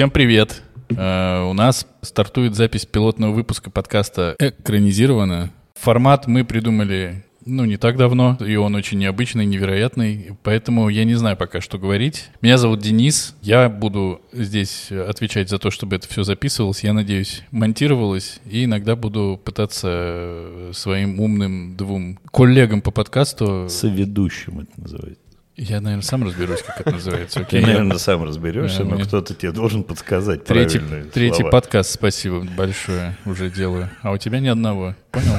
[0.00, 0.62] Всем привет!
[0.96, 5.50] Э, у нас стартует запись пилотного выпуска подкаста «Экранизировано».
[5.74, 11.16] Формат мы придумали ну, не так давно, и он очень необычный, невероятный, поэтому я не
[11.16, 12.30] знаю пока, что говорить.
[12.40, 17.42] Меня зовут Денис, я буду здесь отвечать за то, чтобы это все записывалось, я надеюсь,
[17.50, 23.68] монтировалось, и иногда буду пытаться своим умным двум коллегам по подкасту...
[23.68, 25.29] Соведущим это называется.
[25.56, 27.40] Я, наверное, сам разберусь, как это называется.
[27.40, 27.60] Окей?
[27.60, 31.50] Ты, наверное, сам разберешься, но кто-то тебе должен подсказать третий, правильные Третий слова.
[31.50, 33.90] подкаст, спасибо большое, уже делаю.
[34.02, 35.36] А у тебя ни одного, понял?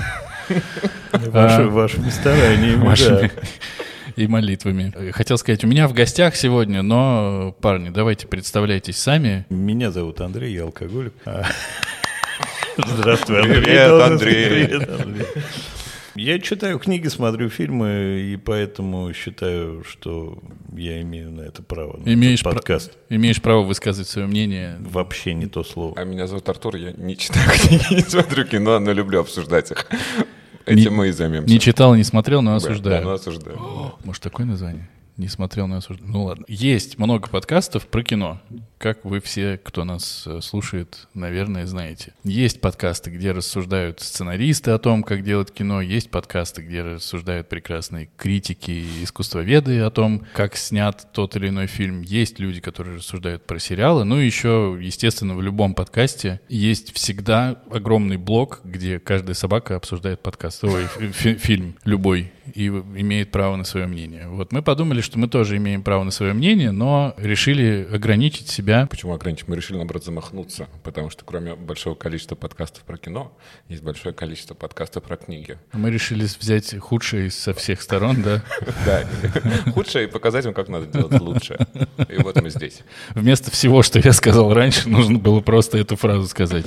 [1.11, 3.31] Ваши, вашими стараниями,
[4.15, 5.11] и молитвами.
[5.11, 9.45] Хотел сказать, у меня в гостях сегодня, но, парни, давайте представляйтесь сами.
[9.49, 11.13] Меня зовут Андрей, я алкоголик.
[12.77, 13.63] Здравствуй, Андрей.
[13.63, 14.67] Привет, Андрей.
[14.67, 15.25] Привет, Андрей.
[16.15, 20.37] Я читаю книги, смотрю фильмы, и поэтому считаю, что
[20.75, 21.97] я имею на это право.
[22.05, 22.91] На имеешь подкаст.
[23.07, 24.77] Пр- имеешь право высказывать свое мнение.
[24.79, 25.93] Вообще не то слово.
[25.97, 29.87] А меня зовут Артур, я не читаю книги, не смотрю кино, но люблю обсуждать их.
[30.65, 31.51] Этим мы и займемся.
[31.51, 33.01] Не читал, не смотрел, но осуждаю.
[33.01, 33.57] Да, но осуждаю.
[34.03, 34.89] Может, такое название?
[35.17, 36.09] Не смотрел, но осуждаю.
[36.09, 36.45] Ну ладно.
[36.47, 38.39] Есть много подкастов про кино
[38.81, 42.13] как вы все, кто нас э, слушает, наверное, знаете.
[42.23, 48.09] Есть подкасты, где рассуждают сценаристы о том, как делать кино, есть подкасты, где рассуждают прекрасные
[48.17, 52.01] критики и искусствоведы о том, как снят тот или иной фильм.
[52.01, 54.03] Есть люди, которые рассуждают про сериалы.
[54.03, 60.21] Ну и еще, естественно, в любом подкасте есть всегда огромный блок, где каждая собака обсуждает
[60.23, 64.27] подкаст, ой, фи фильм любой и имеет право на свое мнение.
[64.27, 68.61] Вот мы подумали, что мы тоже имеем право на свое мнение, но решили ограничить себя
[68.61, 68.87] себя.
[68.89, 69.47] Почему ограничить?
[69.47, 73.31] Мы решили, наоборот, замахнуться, потому что кроме большого количества подкастов про кино,
[73.67, 75.57] есть большое количество подкастов про книги.
[75.73, 78.43] Мы решили взять худшее со всех сторон, да?
[78.85, 79.03] Да,
[79.73, 81.57] худшее и показать им, как надо делать лучше.
[82.09, 82.81] И вот мы здесь.
[83.09, 86.65] Вместо всего, что я сказал раньше, нужно было просто эту фразу сказать.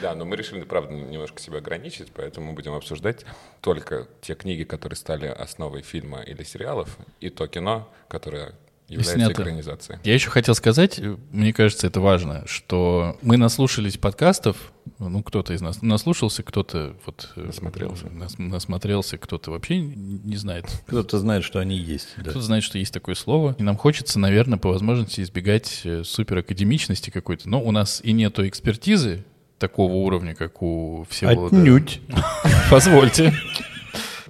[0.00, 3.24] Да, но мы решили, правда, немножко себя ограничить, поэтому мы будем обсуждать
[3.60, 8.54] только те книги, которые стали основой фильма или сериалов, и то кино, которое
[8.90, 9.42] является снято.
[9.42, 10.00] экранизацией.
[10.02, 11.00] Я еще хотел сказать,
[11.30, 17.32] мне кажется, это важно, что мы наслушались подкастов, ну, кто-то из нас наслушался, кто-то вот...
[17.36, 18.08] Э, насмотрелся.
[18.10, 20.66] Нас, насмотрелся, кто-то вообще не знает.
[20.86, 22.08] Кто-то знает, что они есть.
[22.16, 22.30] Да.
[22.30, 23.54] Кто-то знает, что есть такое слово.
[23.58, 27.48] И нам хочется, наверное, по возможности избегать э, суперакадемичности какой-то.
[27.48, 29.24] Но у нас и нету экспертизы
[29.60, 31.46] такого уровня, как у всего.
[31.46, 32.00] Отнюдь.
[32.70, 33.32] Позвольте.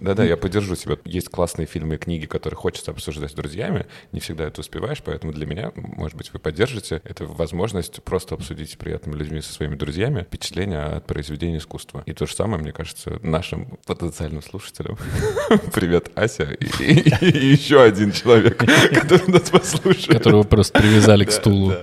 [0.00, 0.96] Да-да, я поддержу тебя.
[1.04, 3.86] Есть классные фильмы и книги, которые хочется обсуждать с друзьями.
[4.12, 7.02] Не всегда это успеваешь, поэтому для меня, может быть, вы поддержите.
[7.04, 12.02] Это возможность просто обсудить с приятными людьми, со своими друзьями, впечатления от произведения искусства.
[12.06, 14.96] И то же самое, мне кажется, нашим потенциальным слушателям.
[15.74, 16.94] Привет, Ася и
[17.52, 18.56] еще один человек,
[18.94, 20.18] который нас послушает.
[20.18, 21.74] Которого просто привязали к стулу.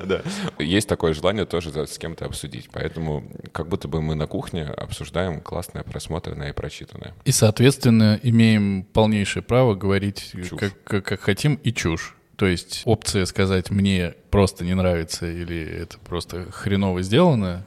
[0.58, 2.70] Есть такое желание тоже с кем-то обсудить.
[2.72, 7.14] Поэтому как будто бы мы на кухне обсуждаем классное, просмотренное и прочитанное.
[7.26, 12.16] И, соответственно, имеем полнейшее право говорить как, как, как хотим и чушь.
[12.36, 17.66] То есть опция сказать «мне просто не нравится» или «это просто хреново сделано»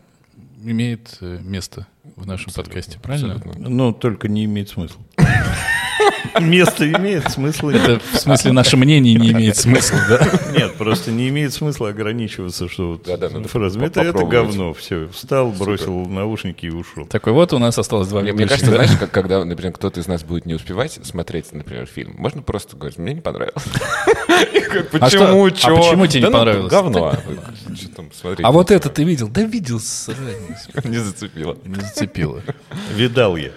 [0.62, 1.86] имеет э, место
[2.16, 3.34] в нашем абсолютно, подкасте, правильно?
[3.34, 3.68] Абсолютно.
[3.68, 5.00] Но только не имеет смысла.
[6.40, 7.68] Место имеет смысл.
[7.68, 10.28] Это в смысле наше мнение не имеет смысла, да?
[10.52, 13.86] Нет, просто не имеет смысла ограничиваться, что вот да, да, фразами.
[13.86, 15.08] Это, это говно, все.
[15.08, 17.06] Встал, бросил наушники и ушел.
[17.06, 20.22] Такой вот у нас осталось два Мне кажется, знаешь, как, когда, например, кто-то из нас
[20.22, 23.64] будет не успевать смотреть, например, фильм, можно просто говорить, мне не понравилось.
[24.92, 25.46] Почему?
[25.46, 26.70] А, а почему тебе не ну, понравилось?
[26.70, 27.14] Говно.
[28.42, 29.28] А вот это ты видел?
[29.28, 29.78] Да видел,
[30.84, 31.56] Не зацепило.
[31.64, 32.42] Не зацепило.
[32.94, 33.50] Видал я.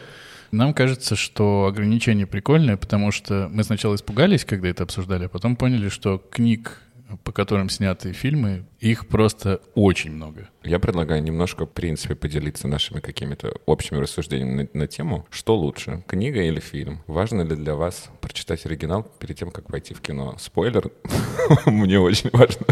[0.54, 5.56] Нам кажется, что ограничение прикольное, потому что мы сначала испугались, когда это обсуждали, а потом
[5.56, 6.80] поняли, что книг,
[7.24, 10.50] по которым сняты фильмы, их просто очень много.
[10.64, 16.04] Я предлагаю немножко, в принципе, поделиться нашими какими-то общими рассуждениями на, на тему, что лучше,
[16.08, 17.02] книга или фильм?
[17.08, 20.36] Важно ли для вас прочитать оригинал перед тем, как пойти в кино?
[20.40, 20.92] Спойлер,
[21.66, 22.66] мне очень важно.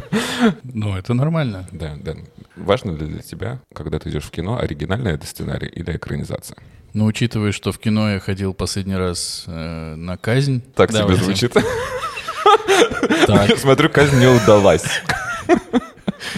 [0.64, 1.68] Ну, это нормально.
[1.72, 2.16] Да, да.
[2.56, 6.58] Важно ли для тебя, когда ты идешь в кино, оригинальный это сценарий или экранизация?
[6.94, 10.62] Но учитывая, что в кино я ходил последний раз э, на казнь...
[10.76, 11.54] Так себе звучит.
[13.58, 14.86] Смотрю, казнь не удалась.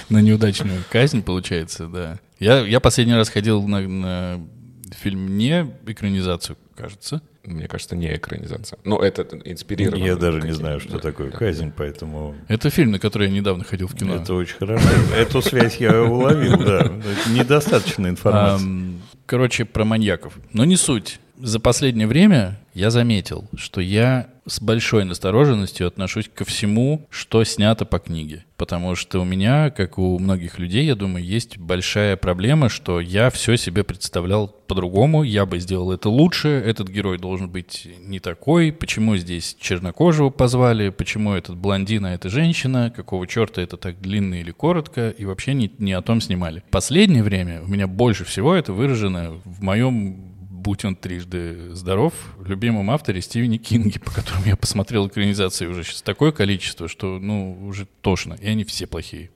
[0.10, 2.19] На неудачную казнь, получается, да.
[2.40, 4.48] Я, я последний раз ходил на, на
[4.94, 7.22] фильм не экранизацию, кажется.
[7.44, 8.80] Мне кажется, не экранизация.
[8.86, 10.01] Но это инспирировано.
[10.01, 11.38] Я даже не знаю, что да, такое да.
[11.38, 12.36] казнь, поэтому...
[12.48, 14.16] Это фильм, на который я недавно ходил в кино.
[14.16, 14.88] Это очень хорошо.
[15.16, 16.89] Эту связь я уловил, да.
[17.30, 18.94] Недостаточно информации.
[19.25, 20.38] Короче, про маньяков.
[20.54, 21.19] Но не суть.
[21.38, 27.86] За последнее время я заметил, что я с большой настороженностью отношусь ко всему, что снято
[27.86, 28.46] по книге.
[28.58, 33.30] Потому что у меня, как у многих людей, я думаю, есть большая проблема, что я
[33.30, 38.72] все себе представлял по-другому, я бы сделал это лучше, этот герой должен быть не такой,
[38.72, 44.36] почему здесь чернокожего позвали, почему этот блондин, а это женщина, какого черта это так длинно
[44.36, 46.64] или коротко, и вообще не, не о том снимали.
[46.70, 50.33] Последнее время у меня больше всего это выражено в моем
[50.63, 52.13] будь он трижды здоров,
[52.50, 57.68] любимом авторе Стивене Кинге, по которому я посмотрел экранизации уже сейчас такое количество, что, ну,
[57.68, 58.36] уже тошно.
[58.42, 59.30] И они все плохие.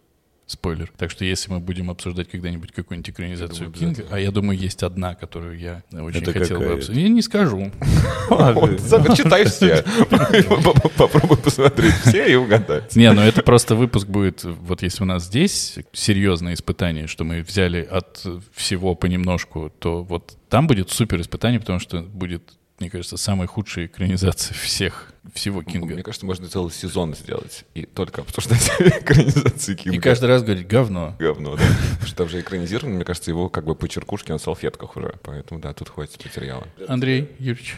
[0.47, 0.89] Спойлер.
[0.97, 4.81] Так что если мы будем обсуждать когда-нибудь какую-нибудь экранизацию думаю, Кинга, а я думаю, есть
[4.81, 7.03] одна, которую я очень Это хотел бы обсудить.
[7.03, 7.69] Я не скажу.
[9.17, 9.83] Читай все.
[10.97, 12.95] Попробуй посмотреть все и угадать.
[12.95, 17.41] Не, ну это просто выпуск будет, вот если у нас здесь серьезное испытание, что мы
[17.41, 18.23] взяли от
[18.53, 23.87] всего понемножку, то вот там будет супер испытание, потому что будет, мне кажется, самая худшая
[23.87, 25.93] экранизация всех, всего Кинга.
[25.93, 29.97] Мне кажется, можно целый сезон сделать и только обсуждать экранизации Кинга.
[29.97, 31.15] И каждый раз говорить говно.
[31.19, 31.63] Говно, да.
[31.91, 35.15] Потому что там же экранизировано, мне кажется, его как бы по черкушке на салфетках уже.
[35.23, 36.67] Поэтому, да, тут хватит материала.
[36.87, 37.77] Андрей Юрьевич.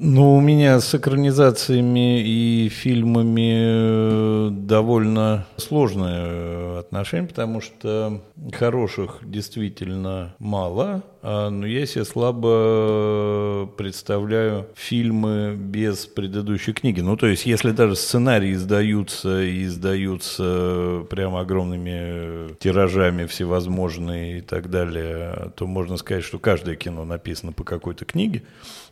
[0.00, 8.22] Ну, у меня с экранизациями и фильмами э, довольно сложное э, отношение, потому что
[8.52, 17.00] хороших действительно мало, а, но я себе слабо представляю фильмы без предыдущей книги.
[17.00, 24.40] Ну, то есть, если даже сценарии издаются и издаются прямо огромными э, тиражами всевозможные и
[24.42, 28.44] так далее, то можно сказать, что каждое кино написано по какой-то книге.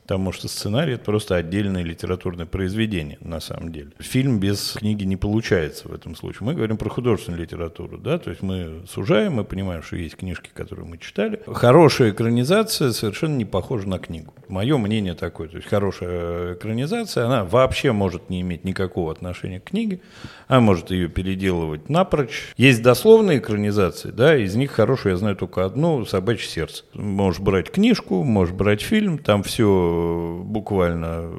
[0.07, 3.91] Потому что сценарий это просто отдельное литературное произведение, на самом деле.
[3.99, 6.47] Фильм без книги не получается в этом случае.
[6.47, 10.51] Мы говорим про художественную литературу, да, то есть мы сужаем, мы понимаем, что есть книжки,
[10.55, 11.41] которые мы читали.
[11.49, 14.33] Хорошая экранизация совершенно не похожа на книгу.
[14.47, 15.49] Мое мнение такое.
[15.49, 20.01] То есть хорошая экранизация, она вообще может не иметь никакого отношения к книге,
[20.47, 22.55] она может ее переделывать напрочь.
[22.57, 26.85] Есть дословные экранизации, да, из них хорошую я знаю только одну «Собачье сердце».
[26.95, 29.96] Можешь брать книжку, можешь брать фильм, там все
[30.45, 31.31] буквально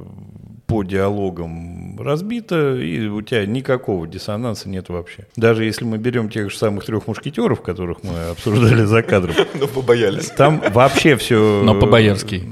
[0.68, 5.26] по диалогам разбито, и у тебя никакого диссонанса нет вообще.
[5.38, 9.68] Даже если мы берем тех же самых трех мушкетеров, которых мы обсуждали за кадром, Ну,
[9.68, 10.30] побоялись.
[10.32, 11.62] там вообще все...
[11.64, 12.44] Но по-боярски.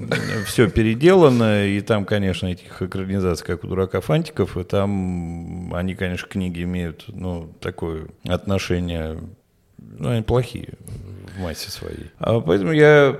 [0.47, 6.27] Все переделано, и там, конечно, этих экранизаций, как у дурака Фантиков, и там они, конечно,
[6.27, 9.19] книги имеют, ну, такое отношение,
[9.99, 10.73] ну, они плохие
[11.35, 12.11] в массе своей.
[12.19, 13.17] А поэтому я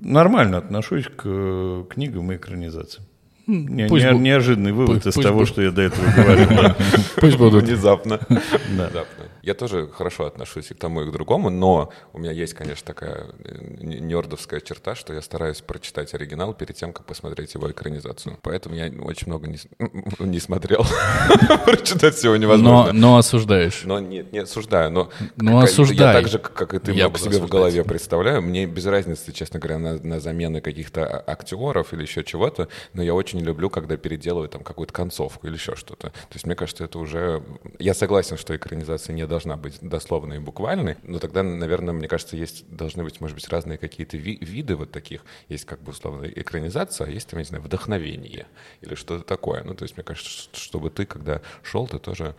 [0.00, 3.06] нормально отношусь к книгам и экранизациям.
[3.46, 6.04] Не- пусть не- бу- неожиданный вывод пусть- из пусть того, бу- что я до этого
[6.14, 6.48] говорил.
[7.16, 7.64] Пусть будут.
[7.64, 8.20] Внезапно.
[8.28, 9.24] Внезапно.
[9.42, 12.86] Я тоже хорошо отношусь и к тому, и к другому, но у меня есть, конечно,
[12.86, 18.38] такая э, нердовская черта, что я стараюсь прочитать оригинал перед тем, как посмотреть его экранизацию.
[18.42, 19.58] Поэтому я очень много не,
[20.18, 20.84] не смотрел.
[21.64, 22.92] Прочитать всего Но, невозможно.
[22.92, 23.82] но осуждаешь.
[23.84, 26.06] Но нет, не осуждаю, но как- осуждай.
[26.08, 28.42] я так же, как и ты, Я много себе в голове представляю.
[28.42, 33.02] Мне без разницы, честно говоря, на, на замены каких-то а- актеров или еще чего-то, но
[33.02, 36.08] я очень люблю, когда переделывают там какую-то концовку или еще что-то.
[36.10, 37.42] То есть мне кажется, это уже...
[37.78, 42.36] Я согласен, что экранизация не должна быть дословной и буквальной, но тогда, наверное, мне кажется,
[42.36, 45.24] есть должны быть, может быть, разные какие-то ви- виды вот таких.
[45.48, 48.46] Есть как бы условно экранизация, а есть, там, я не знаю, вдохновение
[48.82, 49.64] или что-то такое.
[49.64, 52.34] Ну, то есть мне кажется, чтобы ты, когда шел, ты тоже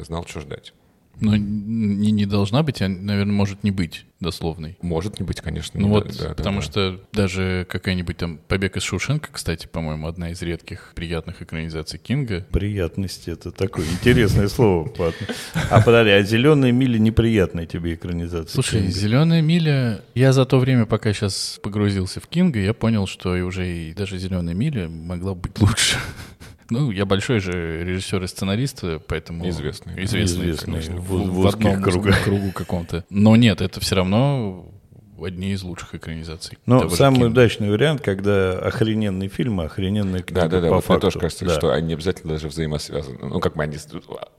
[0.00, 0.72] знал, что ждать.
[1.20, 4.78] Но не, не должна быть, а, наверное, может не быть дословной.
[4.80, 5.80] Может не быть, конечно.
[5.80, 6.66] Ну вот, да, да, потому да.
[6.66, 12.46] что даже какая-нибудь там «Побег из Шушенко», кстати, по-моему, одна из редких приятных экранизаций Кинга.
[12.50, 14.90] Приятность это такое интересное слово.
[15.70, 18.54] А подожди, а зеленые мили неприятная тебе экранизация?
[18.54, 18.86] Слушай?
[18.86, 23.40] «Зеленая миля», я за то время, пока сейчас погрузился в Кинга, я понял, что и
[23.40, 25.96] уже и даже «Зеленая миля» могла быть лучше.
[26.72, 29.48] Ну, я большой же режиссер и сценарист, поэтому...
[29.48, 29.92] Известный.
[30.04, 32.24] Известный, Известный конечно, в- в, в одном кругах.
[32.24, 33.04] кругу каком-то.
[33.10, 34.71] Но нет, это все равно
[35.24, 36.58] одни из лучших экранизаций.
[36.66, 37.30] Но же самый Кинга.
[37.30, 40.68] удачный вариант, когда охрененный фильм, а охрененная книга Да, да, да.
[40.68, 41.00] по Вот мне факту.
[41.08, 41.54] тоже кажется, Да.
[41.54, 43.18] что они обязательно даже взаимосвязаны.
[43.22, 43.76] Ну, как бы они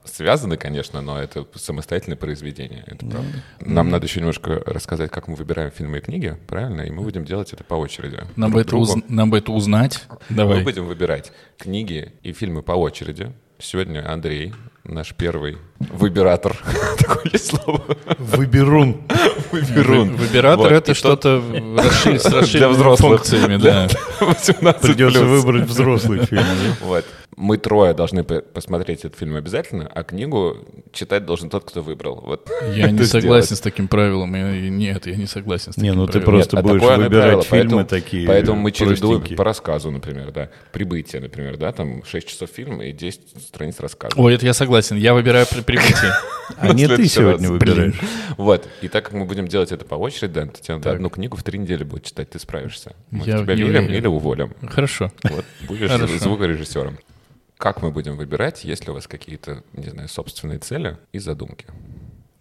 [0.04, 2.84] связаны, конечно, но это самостоятельное произведение.
[2.86, 3.28] Это правда.
[3.60, 6.82] Нам надо еще немножко рассказать, как мы выбираем фильмы и книги, правильно?
[6.82, 8.18] И мы будем делать это по очереди.
[8.36, 10.04] Нам Друг бы, это уз- нам бы это узнать.
[10.28, 10.58] Давай.
[10.58, 13.32] Мы будем выбирать книги и фильмы по очереди.
[13.58, 14.52] Сегодня Андрей,
[14.84, 16.56] наш первый выбиратор.
[16.98, 17.82] Такое есть слово?
[18.18, 19.02] Выберун.
[19.52, 20.10] Выберун.
[20.10, 23.20] Вы- Выбиратор это что-то с Для расширенными взрослых.
[23.24, 23.88] функциями, да.
[24.20, 26.44] 18 Придется выбрать взрослый фильм.
[26.82, 27.04] Вот.
[27.36, 30.58] Мы трое должны посмотреть этот фильм обязательно, а книгу
[30.92, 32.20] читать должен тот, кто выбрал.
[32.24, 34.34] Вот я не согласен с таким правилом.
[34.34, 36.12] Я, нет, я не согласен с таким Не, ну правилом.
[36.12, 39.90] ты просто Нет, а будешь выбирать правило, фильмы поэтому- такие Поэтому мы чередуем по рассказу,
[39.90, 40.50] например, да.
[40.72, 44.14] Прибытие, например, да, там 6 часов фильма и 10 страниц рассказа.
[44.16, 44.96] Ой, это я согласен.
[44.96, 45.94] Я выбираю при прибытии.
[46.58, 47.94] А не ты сегодня выбираешь.
[48.36, 48.68] Вот.
[48.82, 50.94] И так как мы будем делать это по очереди, Дэн, то тебе надо Так.
[50.96, 52.94] одну книгу в три недели будет читать, ты справишься.
[53.10, 54.52] Мы Я тебя или уволим.
[54.68, 55.10] Хорошо.
[55.22, 56.98] Вот, будешь звукорежиссером.
[57.58, 61.66] Как мы будем выбирать, есть ли у вас какие-то, не знаю, собственные цели и задумки?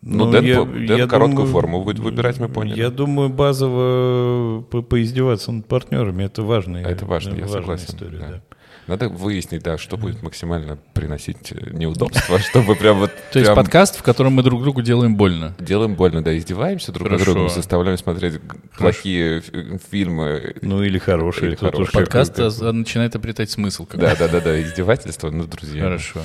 [0.02, 2.78] Ну, Дэн, я- Дэн я короткую думаю, форму будет выбирать, мы поняли.
[2.78, 7.86] Я думаю, базово по- поиздеваться над партнерами это важная, А это важно, я важная согласен.
[7.96, 8.18] история.
[8.18, 8.28] да.
[8.30, 8.42] да.
[8.88, 13.98] Надо выяснить, да, что будет максимально приносить э, неудобства, чтобы прям вот То есть подкаст,
[13.98, 15.56] в котором мы друг другу делаем больно.
[15.60, 17.34] делаем больно, да, издеваемся друг над Хорошо.
[17.34, 18.42] другом, заставляем смотреть
[18.78, 20.56] плохие фи- фильмы.
[20.62, 21.56] Ну или хорошие.
[21.56, 23.86] Подкаст как- а, начинает обретать смысл.
[23.86, 25.82] как Да, да, да, да, издевательства над друзьями.
[25.82, 26.22] Хорошо.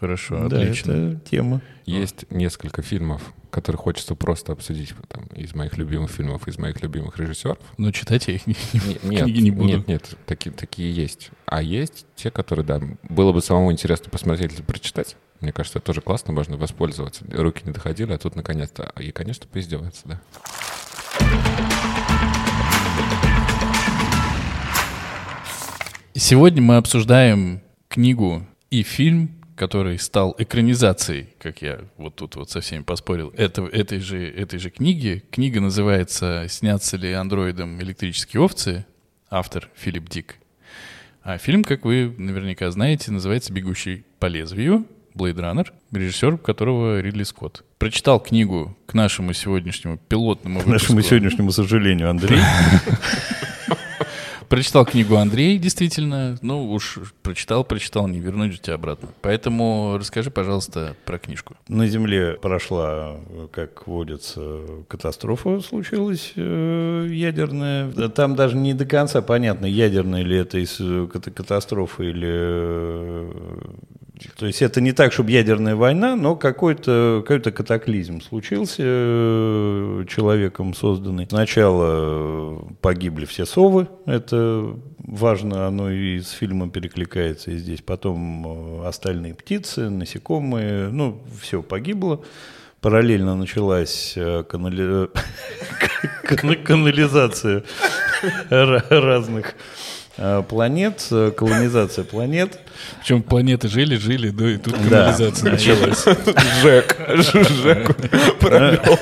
[0.00, 0.92] Хорошо, Да, отлично.
[0.92, 1.60] это тема.
[1.84, 7.18] Есть несколько фильмов, которые хочется просто обсудить там, из моих любимых фильмов, из моих любимых
[7.18, 7.58] режиссеров.
[7.76, 9.68] Но читать я их не, Не- Нет, книги не буду.
[9.68, 11.30] нет, нет, такие, такие есть.
[11.44, 12.80] А есть те, которые, да,
[13.10, 15.16] было бы самому интересно посмотреть или прочитать.
[15.40, 17.24] Мне кажется, это тоже классно, можно воспользоваться.
[17.30, 18.92] Руки не доходили, а тут наконец-то.
[18.98, 20.20] И, конечно, поиздеваться, да.
[26.14, 29.30] Сегодня мы обсуждаем книгу и фильм,
[29.60, 34.58] который стал экранизацией, как я вот тут вот со всеми поспорил, это, этой, же, этой
[34.58, 35.22] же книги.
[35.30, 38.86] Книга называется «Снятся ли андроидом электрические овцы?»
[39.28, 40.36] Автор Филипп Дик.
[41.22, 47.24] А фильм, как вы наверняка знаете, называется «Бегущий по лезвию», Blade Runner, режиссер которого Ридли
[47.24, 47.62] Скотт.
[47.76, 51.16] Прочитал книгу к нашему сегодняшнему пилотному К нашему выпуску.
[51.16, 52.40] сегодняшнему сожалению, Андрей.
[54.50, 56.36] Прочитал книгу Андрей, действительно.
[56.42, 59.08] Ну, уж прочитал, прочитал, не вернуть же тебя обратно.
[59.22, 61.54] Поэтому расскажи, пожалуйста, про книжку.
[61.68, 63.20] На Земле прошла,
[63.52, 67.92] как водится, катастрофа случилась э, ядерная.
[68.08, 73.30] Там даже не до конца понятно, ядерная ли это из э, ката- катастрофы или...
[74.24, 80.04] э, То есть это не так, чтобы ядерная война, но какой-то какой катаклизм случился э,
[80.08, 81.26] человеком созданный.
[81.28, 87.80] Сначала э, погибли все совы, это важно, оно и с фильмом перекликается и здесь.
[87.82, 92.22] Потом э, остальные птицы, насекомые, ну, все погибло.
[92.80, 95.10] Параллельно началась канали-
[96.24, 97.62] кана- канализация
[98.50, 99.54] ра- разных
[100.48, 102.58] планет, э, колонизация планет.
[103.00, 105.12] Причем планеты жили, жили, да, и тут Да.
[105.12, 106.04] канализация началась.
[106.62, 106.96] Жек.
[107.18, 107.96] Жек
[108.40, 108.98] провел.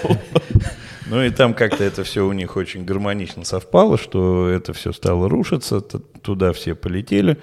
[1.06, 5.28] Ну и там как-то это все у них очень гармонично совпало, что это все стало
[5.28, 7.38] рушиться, туда все полетели,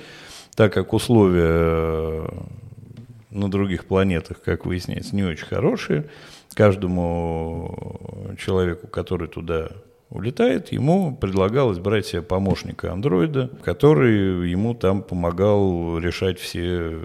[0.56, 2.28] так как условия э,
[3.32, 6.06] на других планетах, как выясняется, не очень хорошие.
[6.54, 9.70] Каждому человеку, который туда
[10.10, 17.00] улетает, ему предлагалось брать себе помощника андроида, который ему там помогал решать все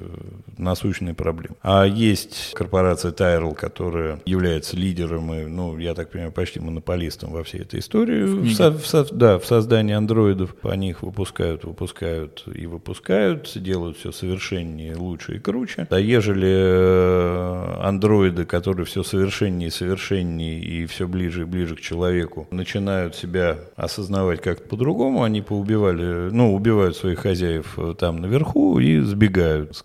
[0.61, 1.57] насущные проблемы.
[1.63, 7.43] А есть корпорация Tyrell, которая является лидером и, ну, я так понимаю, почти монополистом во
[7.45, 8.25] всей этой истории.
[8.25, 10.55] В со- в со- да, в создании андроидов.
[10.63, 15.87] Они их выпускают, выпускают и выпускают, делают все совершеннее, лучше и круче.
[15.91, 21.81] А ежели э, андроиды, которые все совершеннее и совершеннее и все ближе и ближе к
[21.81, 28.79] человеку, начинают себя осознавать как-то по-другому, они поубивали, ну, убивают своих хозяев э, там наверху
[28.79, 29.83] и сбегают с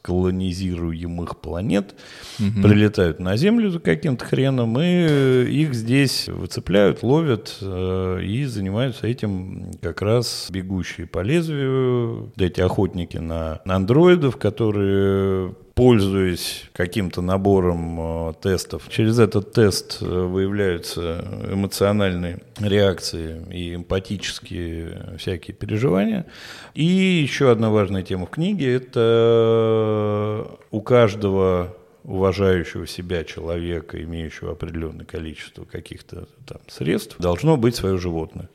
[0.66, 1.96] колонизируемых планет,
[2.38, 9.08] прилетают на Землю за каким-то хреном, и э, их здесь выцепляют, ловят э, и занимаются
[9.08, 18.34] этим как раз бегущие по лезвию, эти охотники на андроидов, которые пользуясь каким-то набором э,
[18.42, 26.26] тестов, через этот тест э, выявляются эмоциональные реакции и эмпатические всякие переживания.
[26.74, 35.06] И еще одна важная тема в книге– это у каждого уважающего себя человека, имеющего определенное
[35.06, 38.50] количество каких-то там средств, должно быть свое животное.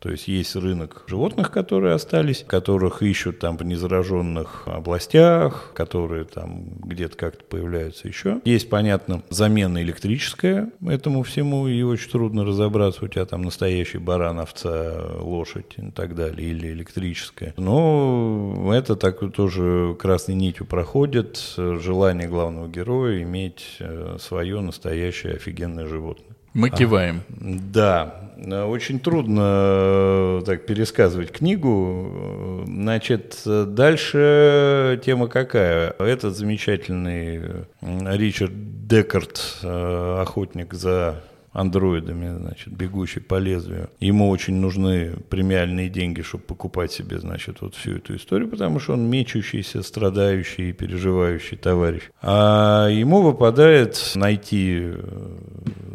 [0.00, 6.64] То есть есть рынок животных, которые остались, которых ищут там в незараженных областях, которые там
[6.82, 8.40] где-то как-то появляются еще.
[8.46, 14.40] Есть, понятно, замена электрическая этому всему, и очень трудно разобраться, у тебя там настоящий баран,
[14.40, 17.52] овца, лошадь и так далее, или электрическая.
[17.58, 25.86] Но это так тоже красной нитью проходит, желание главного героя иметь э, свое настоящее офигенное
[25.86, 26.29] животное.
[26.54, 27.22] Мы киваем.
[27.28, 28.14] Да,
[28.66, 32.64] очень трудно э, так пересказывать книгу.
[32.66, 35.94] Значит, дальше тема какая?
[35.98, 43.90] Этот замечательный Ричард Декарт, охотник за андроидами, значит, бегущий по лезвию.
[43.98, 48.92] Ему очень нужны премиальные деньги, чтобы покупать себе, значит, вот всю эту историю, потому что
[48.92, 52.02] он мечущийся, страдающий и переживающий товарищ.
[52.22, 55.00] А ему выпадает найти э,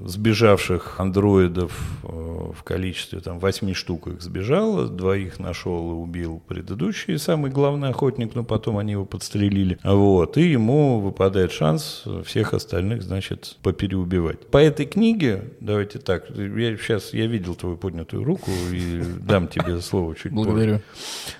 [0.05, 7.17] сбежавших андроидов э, в количестве там восьми штук их сбежало, двоих нашел и убил предыдущий
[7.17, 9.77] самый главный охотник, но потом они его подстрелили.
[9.83, 14.47] Вот, и ему выпадает шанс всех остальных, значит, попереубивать.
[14.47, 16.29] По этой книге давайте так.
[16.29, 20.73] Я сейчас я видел твою поднятую руку и дам тебе слово чуть Благодарю.
[20.73, 20.83] позже.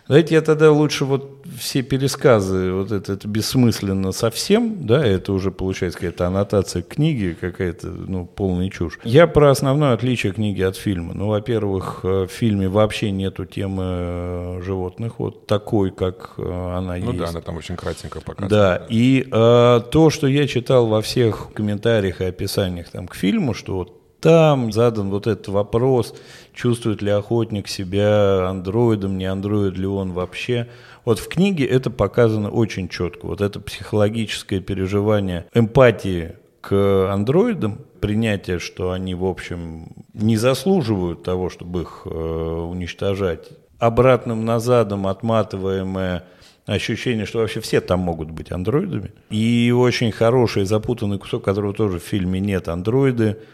[0.07, 5.51] Давайте я тогда лучше вот все пересказы, вот это, это бессмысленно совсем, да, это уже
[5.51, 8.99] получается какая-то аннотация книги, какая-то, ну, полная чушь.
[9.03, 11.13] Я про основное отличие книги от фильма.
[11.13, 16.93] Ну, во-первых, э, в фильме вообще нету темы э, животных, вот такой, как э, она
[16.93, 17.05] ну, есть.
[17.05, 18.49] Ну да, она там очень кратенько показана.
[18.49, 23.53] Да, и э, то, что я читал во всех комментариях и описаниях там, к фильму,
[23.53, 26.15] что вот там задан вот этот вопрос,
[26.51, 30.67] чувствует ли охотник себя андроидом, не андроид ли он вообще.
[31.03, 33.27] Вот в книге это показано очень четко.
[33.27, 41.49] Вот это психологическое переживание эмпатии к андроидам, принятие, что они, в общем, не заслуживают того,
[41.49, 46.23] чтобы их э, уничтожать, обратным назадом отматываемое
[46.65, 49.11] ощущение, что вообще все там могут быть андроидами.
[49.29, 53.37] И очень хороший запутанный кусок, которого тоже в фильме нет, андроиды–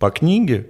[0.00, 0.66] по книге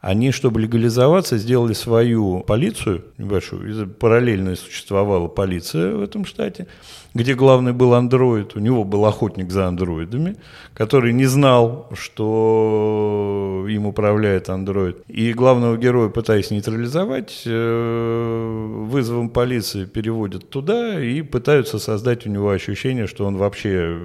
[0.00, 3.88] они, чтобы легализоваться, сделали свою полицию небольшую.
[3.88, 6.68] Параллельно существовала полиция в этом штате,
[7.14, 8.54] где главный был андроид.
[8.54, 10.36] У него был охотник за андроидами,
[10.72, 14.98] который не знал, что им управляет андроид.
[15.08, 22.50] И главного героя, пытаясь нейтрализовать, э, вызовом полиции переводят туда и пытаются создать у него
[22.50, 23.98] ощущение, что он вообще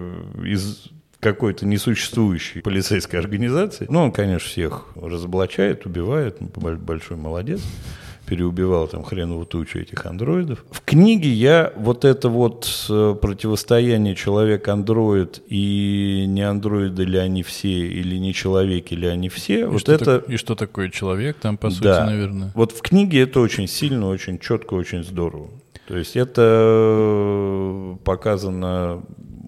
[0.44, 0.90] из
[1.24, 3.88] какой-то несуществующей полицейской организации.
[3.90, 7.62] Ну, он, конечно, всех разоблачает, убивает, большой молодец
[8.26, 10.64] переубивал там хреновую тучу этих андроидов.
[10.72, 17.88] В книге я вот это вот э, противостояние человек-андроид и не андроиды ли они все,
[17.88, 20.06] или не человеки ли они все, и вот что это...
[20.06, 22.06] Так, и что такое человек там, по сути, да.
[22.06, 22.52] наверное?
[22.56, 25.50] Вот в книге это очень сильно, очень четко, очень здорово.
[25.88, 29.04] То есть это показано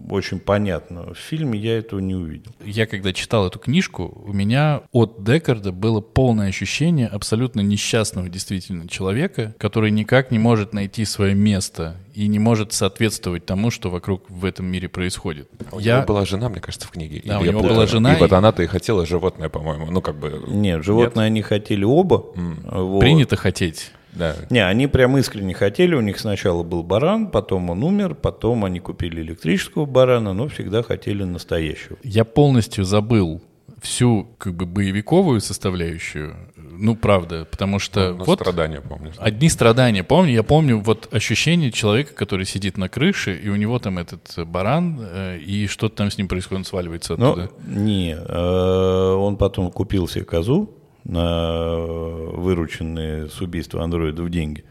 [0.10, 1.14] очень понятно.
[1.14, 2.52] В фильме я этого не увидел.
[2.64, 8.88] Я когда читал эту книжку, у меня от Декарда было полное ощущение абсолютно несчастного действительно
[8.88, 14.30] человека, который никак не может найти свое место и не может соответствовать тому, что вокруг
[14.30, 15.50] в этом мире происходит.
[15.72, 15.98] А у я...
[15.98, 17.22] него была жена, мне кажется, в книге.
[17.26, 18.16] Да, Или у него была жена.
[18.16, 19.88] И вот она-то и хотела животное, по-моему.
[19.92, 20.44] Ну, как бы...
[20.48, 21.32] Нет, животное Нет?
[21.32, 22.26] они хотели оба.
[22.36, 22.84] Mm.
[22.84, 23.00] Вот.
[23.00, 23.92] Принято хотеть.
[24.16, 24.36] Да.
[24.50, 25.96] Не, они прям искренне хотели.
[25.96, 30.84] У них сначала был баран, потом он умер, потом они купили электрического барана, но всегда
[30.84, 31.98] хотели настоящего.
[32.04, 33.42] Я полностью забыл
[33.82, 39.14] всю как бы боевиковую составляющую, ну правда, потому что ну, вот страдания помню.
[39.18, 40.34] Одни страдания помню.
[40.34, 45.00] Я помню вот ощущение человека, который сидит на крыше и у него там этот баран
[45.02, 47.52] э, и что-то там с ним происходит, он сваливается оттуда.
[47.66, 50.74] Но, не, э, он потом купил себе козу,
[51.06, 54.66] вырученные с убийства андроидов деньги.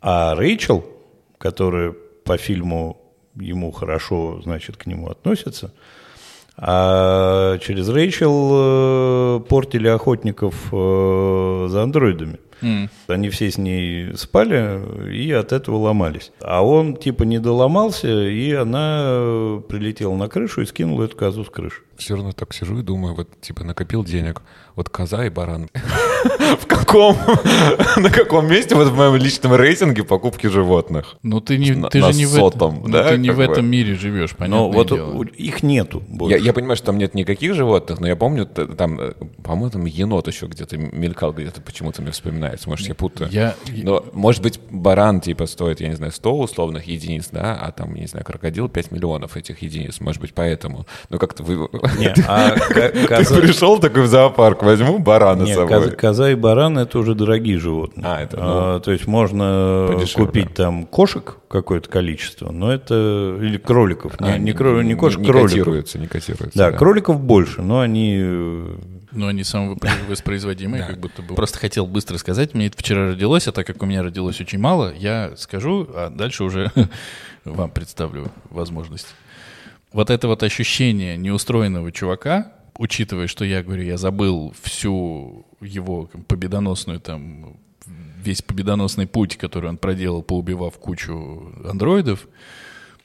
[0.00, 0.84] А Рэйчел,
[1.38, 1.94] которая
[2.24, 3.00] по фильму
[3.36, 5.72] ему хорошо, значит, к нему относится,
[6.56, 12.38] а через Рэйчел э, портили охотников э, за андроидами.
[12.60, 12.90] Mm.
[13.08, 16.30] Они все с ней спали и от этого ломались.
[16.40, 21.50] А он типа не доломался, и она прилетела на крышу и скинула эту козу с
[21.50, 21.82] крыши.
[21.96, 24.42] Все равно так сижу и думаю, вот типа накопил денег,
[24.76, 25.68] вот коза и баран.
[26.60, 27.16] В каком,
[27.96, 31.16] на каком месте вот в моем личном рейтинге покупки животных?
[31.22, 34.30] Ну ты не, ты же не в этом, ну, ты не в этом мире живешь,
[34.36, 34.56] понятно.
[34.56, 34.92] Но вот
[35.36, 36.02] их нету.
[36.20, 39.00] Я, я понимаю, что там нет никаких животных, но я помню, там,
[39.42, 43.30] по-моему, там енот еще где-то мелькал, где-то почему-то мне вспоминается, может, я путаю.
[43.30, 43.54] Я...
[43.68, 47.94] Но, может быть, баран, типа, стоит, я не знаю, 100 условных единиц, да, а там,
[47.94, 50.86] не знаю, крокодил 5 миллионов этих единиц, может быть, поэтому.
[51.10, 51.68] Но как-то вы...
[52.26, 52.50] А.
[52.68, 55.68] Ты пришел такой в зоопарк, возьму барана с собой.
[55.68, 58.06] Коза, коза и баран— это уже дорогие животные.
[58.06, 60.26] А, это, ну, а, то есть можно подешевле.
[60.26, 63.38] купить там кошек какое-то количество, но это...
[63.40, 64.14] Или кроликов.
[64.18, 65.50] А, не, не, не, не кошек, не кроликов.
[65.50, 66.58] котируются, не котируются.
[66.58, 68.22] Да, да, кроликов больше, но они...
[69.12, 71.34] Но они самовоспроизводимые, как будто бы.
[71.34, 74.58] Просто хотел быстро сказать, мне это вчера родилось, а так как у меня родилось очень
[74.58, 76.72] мало, я скажу, а дальше уже
[77.44, 79.08] вам представлю возможность.
[79.92, 86.98] Вот это вот ощущение неустроенного чувака, учитывая, что я говорю, я забыл всю его победоносную
[86.98, 92.26] там весь победоносный путь, который он проделал, поубивав кучу андроидов,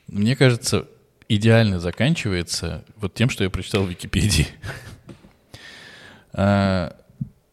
[0.08, 0.88] мне кажется,
[1.30, 4.48] идеально заканчивается вот тем, что я прочитал в Википедии.
[6.40, 6.96] А,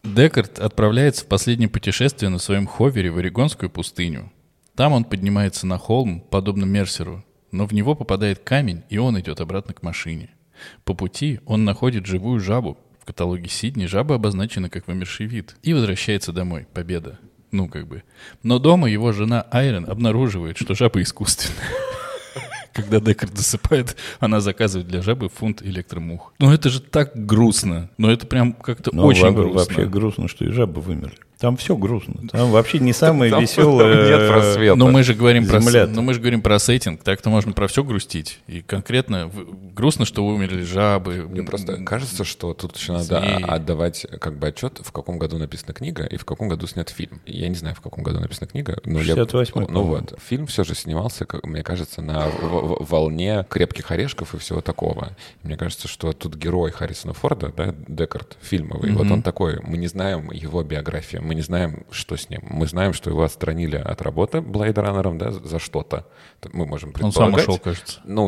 [0.03, 4.31] Декарт отправляется в последнее путешествие на своем ховере в Орегонскую пустыню.
[4.75, 9.41] Там он поднимается на холм, подобно Мерсеру, но в него попадает камень, и он идет
[9.41, 10.34] обратно к машине.
[10.83, 12.77] По пути он находит живую жабу.
[13.01, 15.55] В каталоге Сидни жаба обозначена как вымерший вид.
[15.61, 16.67] И возвращается домой.
[16.73, 17.19] Победа.
[17.51, 18.03] Ну, как бы.
[18.43, 21.69] Но дома его жена Айрон обнаруживает, что жаба искусственная.
[22.73, 26.33] Когда Декард досыпает, она заказывает для жабы фунт электромух.
[26.39, 27.89] Ну это же так грустно.
[27.97, 29.59] Но это прям как-то Но очень грустно.
[29.59, 31.17] Вообще грустно, что и жабы вымерли.
[31.39, 32.27] Там все грустно.
[32.31, 34.07] Там вообще не самое Там веселое.
[34.07, 34.75] Нет просвета.
[34.75, 35.91] Но мы же говорим про, Земля-то.
[35.91, 38.39] но мы же говорим про сеттинг, так-то можно про все грустить.
[38.47, 39.29] И конкретно
[39.73, 41.27] грустно, что умерли жабы.
[41.29, 43.43] Мне просто кажется, что тут еще надо Змеи.
[43.43, 47.21] отдавать как бы отчет, в каком году написана книга и в каком году снят фильм.
[47.25, 49.15] Я не знаю, в каком году написана книга, но я...
[49.15, 54.37] 68-й, Ну вот, фильм все же снимался, как, мне кажется, на волне крепких орешков и
[54.37, 55.09] всего такого.
[55.43, 59.87] Мне кажется, что тут герой Харрисона Форда, да, Декарт фильмовый, вот он такой, мы не
[59.87, 62.41] знаем его биографию, мы не знаем, что с ним.
[62.49, 66.07] Мы знаем, что его отстранили от работы Блейд Раннером, да, за что-то.
[66.53, 67.47] Мы можем Он сам предполагать.
[67.47, 67.99] ушел, кажется.
[68.05, 68.27] Ну,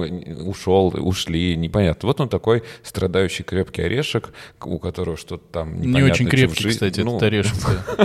[0.50, 2.08] ушел, ушли, непонятно.
[2.08, 4.32] Вот он такой страдающий крепкий орешек,
[4.64, 6.72] у которого что-то там Не непонятно очень чё в крепкий, жизни.
[6.76, 7.56] кстати, ну, этот орешек,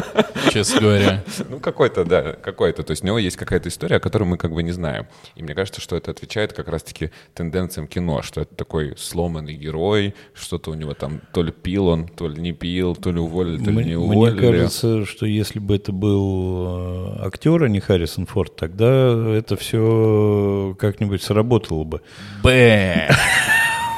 [0.52, 1.24] честно говоря.
[1.48, 2.82] Ну, какой-то, да, какой-то.
[2.82, 5.06] То есть у него есть какая-то история, о которой мы как бы не знаем.
[5.34, 10.14] И мне кажется, что это отвечает как раз-таки тенденциям кино, что это такой сломанный герой,
[10.34, 13.62] что-то у него там то ли пил он, то ли не пил, то ли уволили,
[13.62, 14.68] то ли не мне уволили.
[14.82, 18.86] Кажется, что если бы это был э, актер, а не Харрисон Форд, тогда
[19.34, 22.00] это все как-нибудь сработало бы.
[22.42, 23.10] Б.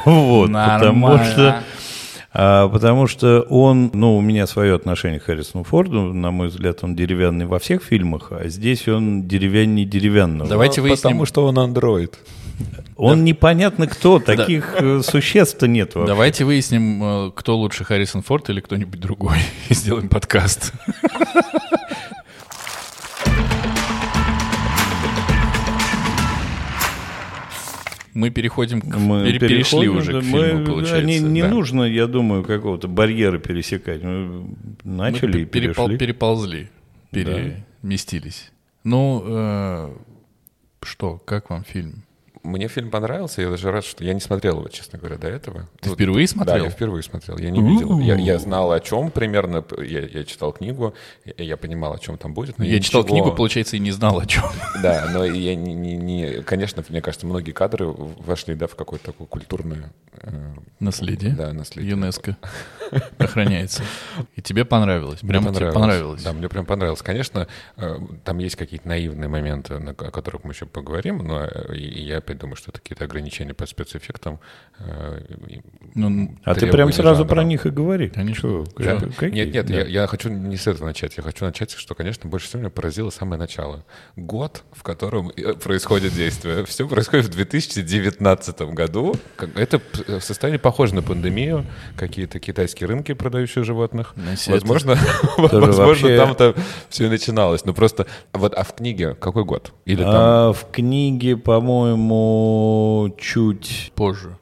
[0.04, 1.62] Вот, потому что,
[2.30, 6.80] а, потому что он, ну, у меня свое отношение к Харрисону Форду, на мой взгляд,
[6.82, 10.50] он деревянный во всех фильмах, а здесь он деревяннее деревянного.
[10.50, 12.18] Давайте Ну, выясним, Потому что он андроид.
[12.96, 16.06] Он непонятно кто, таких э, существ-то нет вообще.
[16.06, 19.38] давайте выясним, э, кто лучше, Харрисон Форд или кто-нибудь другой,
[19.68, 20.72] и сделаем подкаст.
[28.12, 28.96] Мы переходим к...
[28.96, 31.04] Мы пере- перешли уже да, к мы- фильму, получается.
[31.04, 31.48] Не, не да.
[31.48, 34.02] нужно, я думаю, какого-то барьера пересекать.
[34.04, 34.46] Мы Мы
[34.84, 35.98] начали и пе- перепол- перешли.
[35.98, 36.68] переползли,
[37.10, 38.52] переместились.
[38.84, 39.94] Ну, э,
[40.84, 42.03] что, как вам фильм?
[42.44, 45.66] Мне фильм понравился, я даже рад, что я не смотрел его, честно говоря, до этого.
[45.80, 46.64] Ты Ну, впервые Да, смотрел?
[46.64, 47.98] я впервые смотрел, я не видел.
[48.00, 52.18] Я, я знал, о чем примерно, я, я читал книгу, я, я понимал, о чем
[52.18, 52.58] там будет.
[52.58, 54.44] но Я читал ничего- книгу, получается, и не знал о чем.
[54.82, 59.06] Да, но я не, не, не- конечно, мне кажется, многие кадры вошли, да, в какое-то
[59.06, 60.30] такое культурное э,
[60.80, 61.30] Наследие.
[61.32, 61.92] Да, наследие.
[61.92, 62.36] ЮНЕСКо
[63.18, 63.82] охраняется.
[64.36, 65.22] И тебе понравилось?
[65.22, 66.22] Мне Прямо тебе понравилось?
[66.22, 67.02] Да, мне прям понравилось.
[67.02, 72.04] Конечно, э, там есть какие-то наивные моменты, о которых мы еще поговорим, но э, и-
[72.04, 74.40] и я думаю, что это какие-то ограничения по спецэффектам.
[74.78, 75.20] э,
[75.94, 77.28] Ну, А ты прям сразу жанра.
[77.34, 78.12] про них и говори.
[78.76, 78.96] Да.
[78.98, 79.44] как- какие?
[79.44, 79.74] Нет, нет, Да.
[79.74, 81.16] я, я хочу не с этого начать.
[81.16, 83.84] Я хочу начать, что, конечно, больше всего меня поразило самое начало.
[84.16, 86.64] Год, в котором э, происходит действие.
[86.64, 89.14] Все происходит в 2019 году.
[89.54, 91.64] Это в состоянии похоже на пандемию.
[91.96, 94.14] Какие-то китайские рынки, продающие животных.
[94.48, 94.96] Возможно,
[95.38, 96.54] возможно там-то
[96.88, 97.64] все и начиналось.
[97.64, 99.72] Ну просто, вот, а в книге какой год?
[99.84, 100.12] Или там...
[100.14, 102.23] А в книге, по-моему,
[103.18, 103.92] чуть...
[103.94, 104.36] Позже.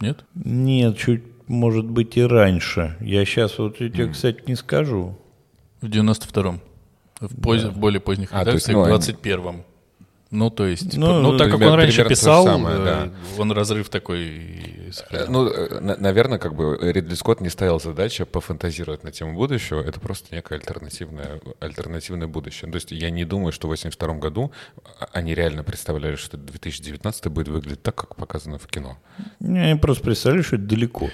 [0.00, 0.24] Нет?
[0.34, 2.96] Нет, чуть, может быть, и раньше.
[3.00, 5.16] Я сейчас вот я тебе, кстати, не скажу.
[5.80, 6.60] В 92-м.
[7.20, 9.64] В, поз- в более поздних А, то есть, редакциях, ну, в 21-м.
[10.30, 13.10] Ну, то есть, Ну, ну, так как он раньше писал, самое, э, да.
[13.38, 14.68] он разрыв такой
[15.10, 15.26] Э.
[15.28, 19.80] Ну, э, на- наверное, как бы Ридли Скотт не ставил задачу пофантазировать на тему будущего.
[19.82, 22.70] Это просто некое альтернативное, альтернативное будущее.
[22.70, 24.52] То есть я не думаю, что в 82 году
[24.98, 28.98] а- они реально представляли, что 2019 будет выглядеть так, как показано в кино.
[29.40, 31.10] Я просто представляю, что это далеко.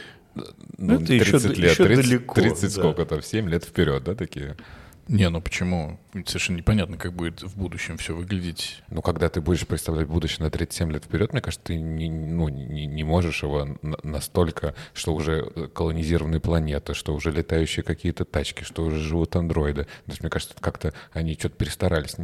[0.78, 2.80] Ну, это еще д- еще 30, далеко, 30 да.
[2.82, 4.56] сколько там, 7 лет вперед, да, такие?
[5.06, 5.98] Не, ну почему?
[6.26, 8.82] Совершенно непонятно, как будет в будущем все выглядеть.
[8.88, 12.48] Ну, когда ты будешь представлять будущее на 37 лет вперед, мне кажется, ты не, ну,
[12.48, 18.24] не, не можешь его на- настолько, что уже э, колонизированные планеты, что уже летающие какие-то
[18.24, 19.84] тачки, что уже живут андроиды.
[19.84, 22.14] То есть, мне кажется, как-то они что-то перестарались.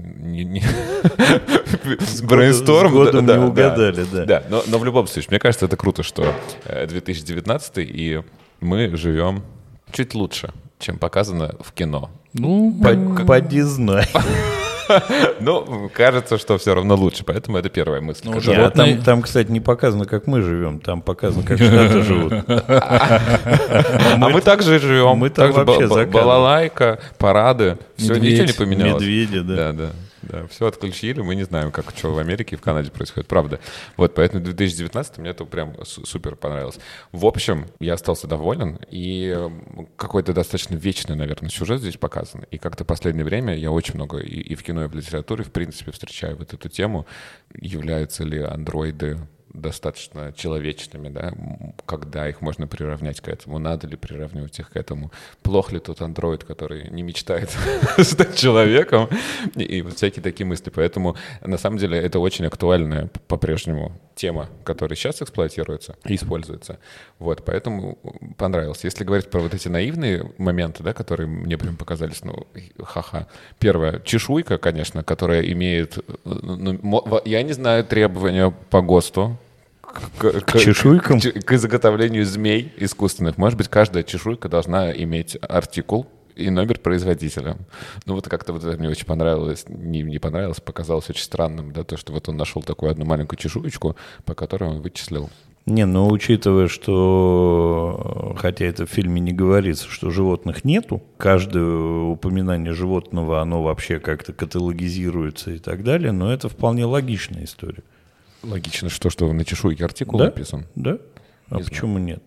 [2.22, 2.92] Брейнсторм.
[2.94, 4.24] не да, угадали, да.
[4.24, 8.22] Да, но, в любом случае, мне кажется, это круто, что э, 2019 и
[8.60, 9.42] мы живем
[9.92, 12.10] чуть лучше, чем показано в кино.
[12.32, 14.06] Ну, По- Поди знай.
[15.38, 18.22] Ну, кажется, что все равно лучше, поэтому это первая мысль.
[18.24, 21.58] Ну, Не, а Животные- там, там, кстати, не показано, как мы живем, там показано, как
[21.58, 22.32] штаты живут.
[22.48, 25.16] А мы также живем.
[25.16, 26.12] мы там Так же вообще ба- ба- за кадром.
[26.24, 27.78] Балалайка, парады.
[27.96, 28.94] Все, ничего не поменялось.
[29.00, 29.54] Медведи, да.
[29.56, 29.90] Да, да.
[30.30, 33.58] Да, все отключили, мы не знаем, как что в Америке и в Канаде происходит, правда.
[33.96, 36.78] Вот, поэтому 2019 мне это прям су- супер понравилось.
[37.10, 39.50] В общем, я остался доволен, и э,
[39.96, 42.44] какой-то достаточно вечный, наверное, сюжет здесь показан.
[42.52, 45.50] И как-то последнее время я очень много и, и в кино, и в литературе, в
[45.50, 47.06] принципе, встречаю вот эту тему,
[47.60, 49.18] являются ли андроиды
[49.52, 51.32] достаточно человечными, да,
[51.86, 55.10] когда их можно приравнять к этому, надо ли приравнивать их к этому,
[55.42, 57.50] плох ли тот андроид, который не мечтает
[57.98, 59.08] стать человеком,
[59.56, 60.70] и, и вот всякие такие мысли.
[60.70, 66.78] Поэтому, на самом деле, это очень актуальная по-прежнему тема, которая сейчас эксплуатируется и используется.
[67.18, 67.98] Вот, поэтому
[68.37, 68.85] понравилось.
[68.85, 72.46] Если говорить про вот эти наивные моменты, да, которые мне прям показались, ну,
[72.83, 73.28] ха-ха.
[73.59, 79.38] Первое, чешуйка, конечно, которая имеет, э, ну, я не знаю требования по ГОСТу,
[80.18, 81.18] к, К чешуйкам?
[81.18, 83.38] к, к изготовлению змей искусственных.
[83.38, 87.56] Может быть, каждая чешуйка должна иметь артикул и номер производителя.
[88.06, 91.84] Ну вот как-то вот это мне очень понравилось, не, не понравилось, показалось очень странным, да,
[91.84, 95.30] то, что вот он нашел такую одну маленькую чешуечку, по которой он вычислил.
[95.66, 102.72] Не, но учитывая, что, хотя это в фильме не говорится, что животных нету, каждое упоминание
[102.72, 107.82] животного, оно вообще как-то каталогизируется и так далее, но это вполне логичная история.
[108.42, 110.26] Логично, что, что на чешуйке артикул Да?
[110.26, 110.66] написан.
[110.74, 110.98] Да?
[111.50, 112.22] А Не почему нет?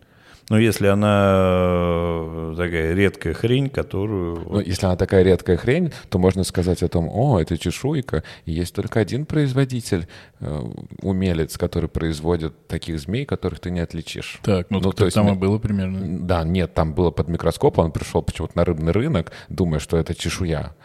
[0.50, 4.46] Но если она э, такая редкая хрень, которую...
[4.50, 8.52] Ну, если она такая редкая хрень, то можно сказать о том, о, это чешуйка, и
[8.52, 10.08] есть только один производитель,
[10.40, 10.62] э,
[11.02, 14.40] умелец, который производит таких змей, которых ты не отличишь.
[14.44, 16.20] Так, ну, Ну, так то есть там и было примерно.
[16.20, 20.14] Да, нет, там было под микроскоп, он пришел почему-то на рыбный рынок, думая, что это
[20.14, 20.76] чешуя.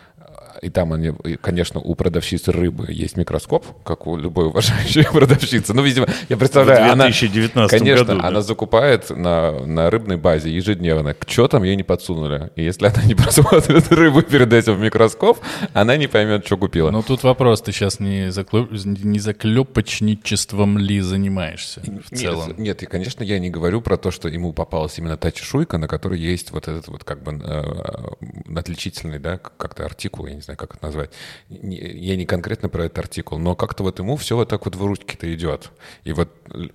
[0.63, 5.75] И там они, конечно, у продавщицы рыбы есть микроскоп, как у любой уважающей продавщицы.
[5.75, 8.29] Ну, видимо, я представляю, В она, 2019 конечно, году, да.
[8.29, 11.15] она закупает на, на рыбной базе ежедневно.
[11.27, 12.51] Что там ей не подсунули?
[12.57, 15.39] И если она не просмотрит рыбу перед этим в микроскоп,
[15.73, 16.91] она не поймет, что купила.
[16.91, 18.69] Ну тут вопрос, ты сейчас не, заклё...
[18.71, 22.49] не заклепочничеством ли занимаешься в целом?
[22.49, 25.79] Нет, нет, и, конечно, я не говорю про то, что ему попалась именно та чешуйка,
[25.79, 30.41] на которой есть вот этот вот как бы э, отличительный, да, как-то артикул, я не
[30.41, 31.11] знаю, как это назвать.
[31.49, 34.85] Я не конкретно про этот артикул, но как-то вот ему все вот так вот в
[34.85, 35.71] ручки-то идет.
[36.05, 36.71] И вот л-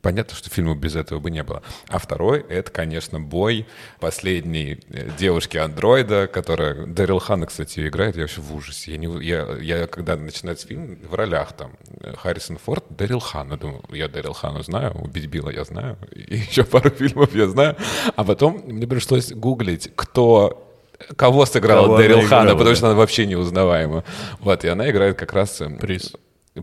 [0.00, 1.62] понятно, что фильма без этого бы не было.
[1.88, 3.66] А второй— это, конечно, бой
[4.00, 6.86] последней э, девушки-андроида, которая...
[6.86, 8.92] Дэрил Ханна, кстати, играет, я вообще в ужасе.
[8.92, 13.56] Я, не, я, я когда начинается фильм, в ролях там э, Харрисон Форд, Дэрил Ханна.
[13.56, 17.76] Думаю, я Дэрил Хану знаю, убить Билла я знаю, и еще пару фильмов я знаю.
[18.16, 20.67] А потом мне пришлось гуглить, кто
[21.16, 22.74] кого сыграла Кого Дэрил Ханна, играла, потому да.
[22.76, 24.04] что она вообще неузнаваема.
[24.40, 25.60] Вот, и она играет как раз...
[25.60, 26.12] э, Приз.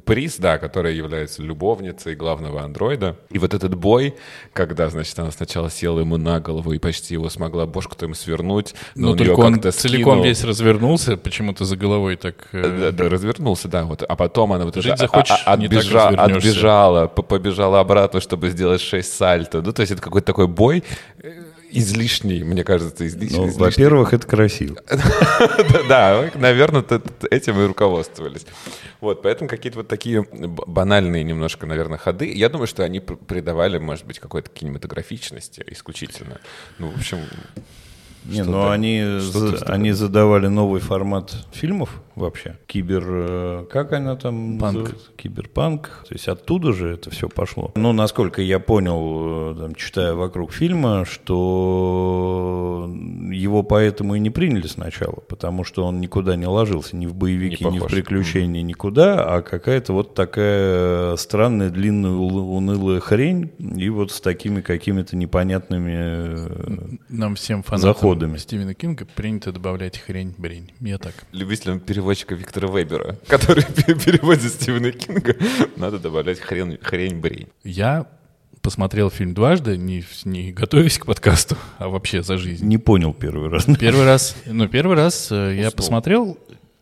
[0.03, 3.15] Приз, да, которая является любовницей главного андроида.
[3.29, 4.13] И вот этот бой,
[4.51, 8.75] когда, значит, она сначала села ему на голову и почти его смогла бошку-то ему свернуть,
[8.95, 10.25] но Ну, он только он как-то целиком скинул.
[10.25, 12.35] весь развернулся, почему-то за головой так...
[12.51, 14.03] э, Да, да, развернулся, да, вот.
[14.03, 17.79] А потом она вот Жить это захочешь, а- а- не так отбежа- отбежала, по- побежала
[17.79, 19.61] обратно, чтобы сделать 6 сальто.
[19.61, 20.83] Ну, то есть это какой-то такой бой
[21.23, 21.31] э,
[21.77, 23.37] излишний, мне кажется, излишний.
[23.37, 23.63] Ну, излишний.
[23.63, 24.77] во-первых, это красиво.
[25.89, 26.83] Да, наверное,
[27.29, 28.45] этим и руководствовались.
[29.01, 32.31] Вот, поэтому какие-то вот такие банальные немножко, наверное, ходы.
[32.33, 36.39] Я думаю, что они пр- придавали, может быть, какой-то кинематографичности исключительно.
[36.79, 37.19] Ну, в общем,
[38.27, 42.57] Не, Что-то- ну они, за- они задавали новый формат фильмов вообще.
[42.67, 43.03] Кибер...
[43.07, 44.77] э, Как она там Панк.
[44.77, 45.07] называется?
[45.15, 45.87] Киберпанк.
[46.07, 47.71] То есть оттуда же это все пошло.
[47.75, 52.89] Ну, насколько я понял, э, там, читая вокруг фильма, что
[53.31, 57.63] его поэтому и не приняли сначала, потому что он никуда не ложился, ни в боевики,
[57.65, 64.11] Не ни в приключения, никуда, а какая-то вот такая странная, длинная, унылая хрень, и вот
[64.11, 68.14] с такими какими-то непонятными э, Нам всем фанатам Заходами.
[68.37, 70.71] Стивена Кинга принято добавлять хрень-брень.
[70.81, 71.13] Я так.
[71.31, 75.35] любителям переводчика Виктора Вебера, который пе- переводит Стивена Кинга,
[75.77, 77.47] надо добавлять хрень, хрень-брень.
[77.63, 78.07] Я
[78.61, 82.65] посмотрел фильм дважды, не, не готовясь к подкасту, а вообще за жизнь.
[82.65, 83.65] Не понял первый раз.
[83.79, 86.37] Первый раз, ну, первый раз э, я посмотрел,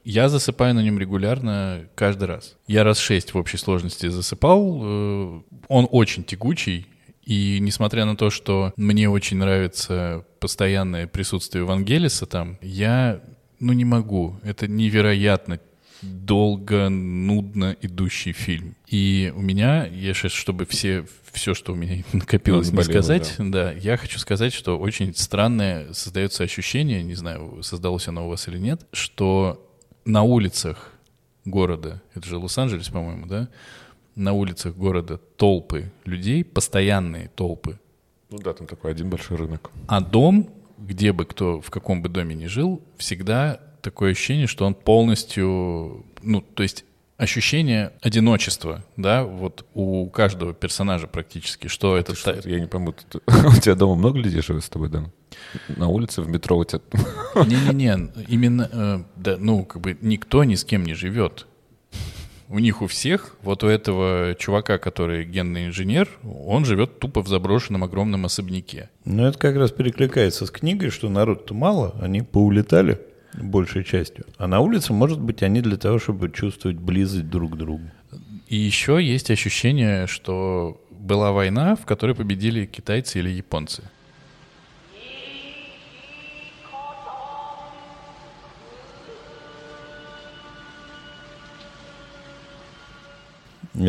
[0.06, 2.56] я засыпаю на нем регулярно каждый раз.
[2.68, 4.80] Я раз шесть в общей сложности засыпал.
[4.82, 6.88] э, Он очень тягучий.
[7.26, 13.22] И несмотря на то, что мне очень нравится постоянное присутствие Вангелиса там, я,
[13.60, 14.40] ну, не могу.
[14.44, 15.60] Это невероятно
[16.04, 18.76] долго, нудно идущий фильм.
[18.88, 23.36] И у меня, я сейчас, чтобы все, все, что у меня накопилось, не Разболело, сказать,
[23.40, 23.72] да.
[23.72, 28.58] я хочу сказать, что очень странное создается ощущение, не знаю, создалось оно у вас или
[28.58, 29.66] нет, что
[30.06, 30.92] на улицах
[31.46, 33.50] города, это же Лос-Анджелес, по-моему, да,
[34.16, 37.80] на улицах города толпы людей, постоянные толпы.
[38.30, 39.72] Ну да, там такой один большой рынок.
[39.88, 44.66] А дом, где бы кто, в каком бы доме ни жил, всегда такое ощущение, что
[44.66, 46.86] он полностью, ну, то есть
[47.18, 52.16] ощущение одиночества, да, вот у каждого персонажа практически, что это...
[52.16, 55.12] Что, я не пойму, ты, у тебя дома много людей живет с тобой, Дан?
[55.68, 56.82] На улице, в метро у тебя...
[57.36, 61.48] Не-не-не, именно, э, да, ну, как бы никто ни с кем не живет.
[62.50, 67.28] У них у всех, вот у этого чувака, который генный инженер, он живет тупо в
[67.28, 68.90] заброшенном огромном особняке.
[69.06, 73.00] Ну, это как раз перекликается с книгой, что народ-то мало, они поулетали
[73.34, 74.26] большей частью.
[74.38, 77.90] А на улице, может быть, они для того, чтобы чувствовать близость друг к другу.
[78.48, 83.84] И еще есть ощущение, что была война, в которой победили китайцы или японцы.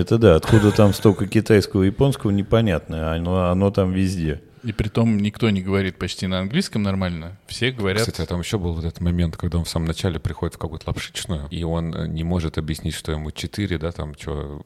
[0.00, 4.40] Это да, откуда там столько китайского и японского, непонятно, оно, оно там везде.
[4.64, 7.36] И при том никто не говорит почти на английском нормально.
[7.46, 8.00] Все говорят...
[8.00, 10.58] Кстати, а там еще был вот этот момент, когда он в самом начале приходит в
[10.58, 14.62] какую-то лапшичную, и он э, не может объяснить, что ему четыре, да, там, что,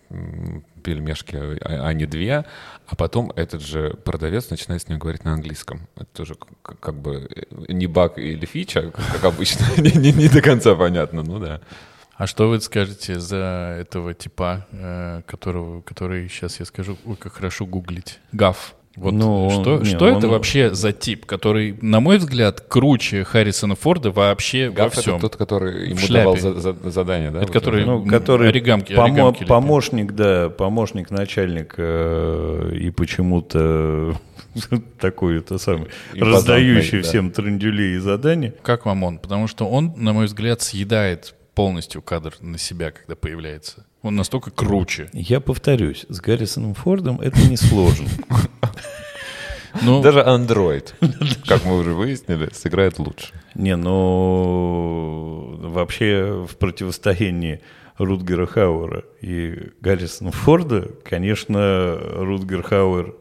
[0.84, 2.44] пельмешки, а, а не две,
[2.86, 5.88] а потом этот же продавец начинает с ним говорить на английском.
[5.96, 10.76] Это тоже как, как бы э, не баг или фича, как обычно, не до конца
[10.76, 11.60] понятно, ну да.
[12.18, 17.34] А что вы скажете за этого типа, э, которого, который сейчас я скажу, ой, как
[17.34, 18.18] хорошо гуглить?
[18.32, 18.74] Гав.
[18.96, 20.32] Вот ну, что, он, что не, это он...
[20.32, 25.14] вообще за тип, который, на мой взгляд, круче Харрисона Форда вообще Гав во всем?
[25.14, 27.42] это тот, который ему давал за, за, задание, да?
[27.42, 34.16] Это который, ну, который оригамки, помо- оригамки помощник, да, помощник начальника э, и почему-то
[35.00, 37.34] такой это самый раздающий всем да.
[37.34, 38.52] трендюлей и задания.
[38.62, 39.18] Как вам он?
[39.20, 43.84] Потому что он, на мой взгляд, съедает полностью кадр на себя, когда появляется.
[44.02, 45.10] Он настолько круче.
[45.12, 48.08] Я повторюсь, с Гаррисоном Фордом это не сложно.
[49.82, 50.94] Ну, Даже Android,
[51.46, 53.34] как мы уже выяснили, сыграет лучше.
[53.54, 57.60] Не, ну вообще в противостоянии
[57.98, 63.14] Рутгера Хауэра и Гаррисона Форда, конечно, Рутгер Хауэр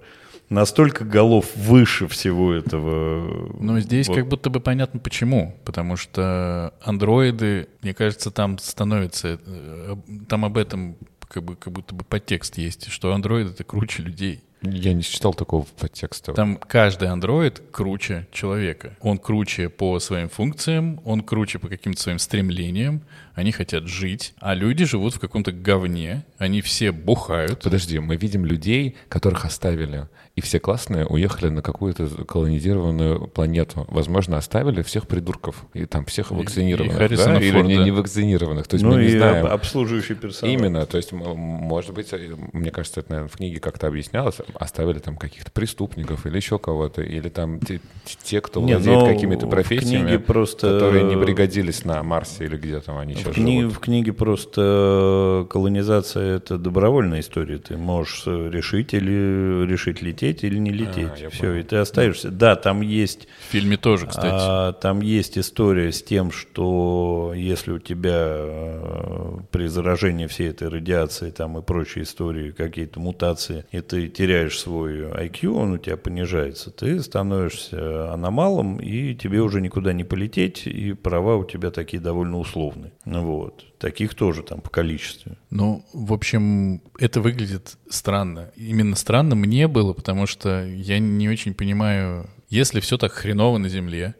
[0.49, 3.53] настолько голов выше всего этого.
[3.59, 4.15] Но здесь вот.
[4.15, 5.55] как будто бы понятно почему.
[5.65, 9.39] Потому что андроиды, мне кажется, там становится...
[9.45, 9.95] Э,
[10.27, 14.43] там об этом как, бы, как будто бы подтекст есть, что андроиды— это круче людей.
[14.63, 16.33] Я не читал такого подтекста.
[16.33, 18.97] Там каждый андроид круче человека.
[19.01, 23.03] Он круче по своим функциям, он круче по каким-то своим стремлениям.
[23.37, 26.25] Они хотят жить, а люди живут в каком-то говне.
[26.39, 27.61] Они все бухают.
[27.61, 33.85] Подожди, мы видим людей, которых оставили и все классные уехали на какую-то колонизированную планету.
[33.89, 37.39] Возможно, оставили всех придурков и там всех вакцинированных, и, и да?
[37.39, 38.67] или не, не вакцинированных.
[38.67, 39.47] То есть ну мы не и знаем.
[39.47, 40.53] обслуживающий персонал.
[40.53, 44.99] Именно, то есть, может быть, э, мне кажется, это, наверное, в книге как-то объяснялось, оставили
[44.99, 47.81] там каких-то преступников или еще кого-то, или там те,
[48.21, 50.71] те кто не, владеет ну, какими-то профессиями, просто...
[50.71, 53.63] которые не пригодились на Марсе или где там они в кни...
[53.65, 57.57] В книге просто колонизация— это добровольная история.
[57.57, 61.23] Ты можешь решить или решить лететь или не лететь.
[61.25, 61.55] А, Все, понял.
[61.55, 62.29] и ты остаешься.
[62.31, 63.27] Да, там есть...
[63.47, 64.27] В фильме тоже, кстати.
[64.31, 70.69] А, там есть история с тем, что если у тебя а, при заражении всей этой
[70.69, 75.97] радиации там и прочие истории, какие-то мутации, и ты теряешь свой IQ, он у тебя
[75.97, 82.01] понижается, ты становишься аномалом, и тебе уже никуда не полететь, и права у тебя такие
[82.01, 82.91] довольно условные.
[83.21, 83.65] Вот.
[83.79, 85.37] Таких тоже там по количеству.
[85.49, 88.51] Ну, в общем, это выглядит странно.
[88.55, 93.69] Именно странно мне было, потому что я не очень понимаю, если все так хреново на
[93.69, 94.15] Земле,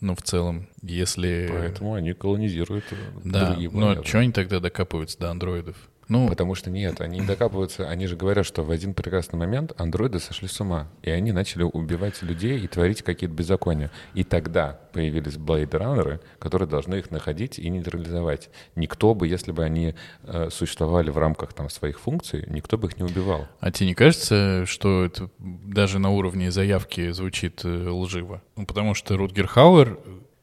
[0.00, 1.48] ну, в целом, если...
[1.50, 2.84] Поэтому они колонизируют
[3.24, 5.76] Да, но что они тогда докапываются до андроидов?
[6.08, 10.20] Ну, Потому что нет, они докапываются, они же говорят, что в один прекрасный момент андроиды
[10.20, 13.90] сошли с ума, и они начали убивать людей и творить какие-то беззакония.
[14.14, 18.50] И тогда появились блейдранеры, которые должны их находить и нейтрализовать.
[18.76, 22.98] Никто бы, если бы они э, существовали в рамках там, своих функций, никто бы их
[22.98, 23.46] не убивал.
[23.60, 28.42] А тебе не кажется, что это даже на уровне заявки звучит э, лживо?
[28.56, 29.98] Ну, потому что Рутгер Хауэр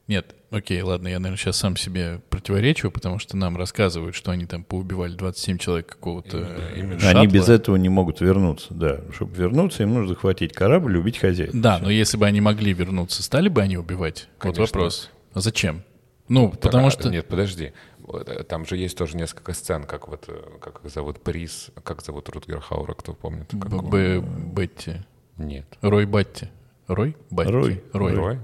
[0.07, 4.45] нет, окей, ладно, я, наверное, сейчас сам себе противоречу, потому что нам рассказывают, что они
[4.45, 6.37] там поубивали 27 человек какого-то
[6.75, 8.99] именно, именно Они без этого не могут вернуться, да.
[9.13, 11.51] Чтобы вернуться, им нужно захватить корабль, убить хозяина.
[11.53, 11.85] Да, Все.
[11.85, 14.27] но если бы они могли вернуться, стали бы они убивать?
[14.37, 14.61] Конечно.
[14.61, 15.09] Вот вопрос.
[15.33, 15.83] А зачем?
[16.27, 17.09] Ну, так, потому что...
[17.09, 17.73] Нет, подожди.
[18.07, 22.29] Э, там же есть тоже несколько сцен, как вот, э, как зовут Приз, как зовут
[22.29, 23.53] Рутгер Хаура, кто помнит?
[23.53, 24.95] Б Бетти.
[25.37, 25.65] Нет.
[25.81, 26.49] Рой Батти.
[26.87, 27.15] Рой?
[27.29, 27.51] Батти.
[27.51, 27.83] Рой.
[27.93, 28.13] Рой.
[28.13, 28.39] Рой.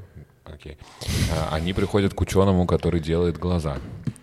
[0.53, 0.77] Окей.
[1.31, 3.77] А, они приходят к ученому, который делает глаза.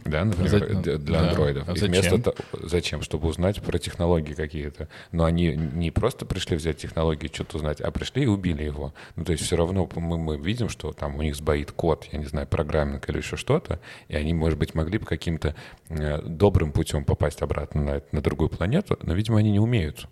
[0.04, 0.50] да, например,
[0.84, 1.28] За- для да.
[1.30, 1.68] андроидов.
[1.68, 1.88] А И зачем?
[1.90, 3.02] вместо то- зачем?
[3.02, 4.88] Чтобы узнать про технологии какие-то.
[5.12, 8.94] Но они не просто пришли взять технологии, что-то узнать, а пришли и убили его.
[9.16, 12.18] Ну, то есть все равно мы, мы видим, что там у них сбоит код, я
[12.18, 15.54] не знаю, программинг или еще что-то, и они, может быть, могли бы каким-то
[15.88, 20.06] э, добрым путем попасть обратно на, на другую планету, но, видимо, они не умеют.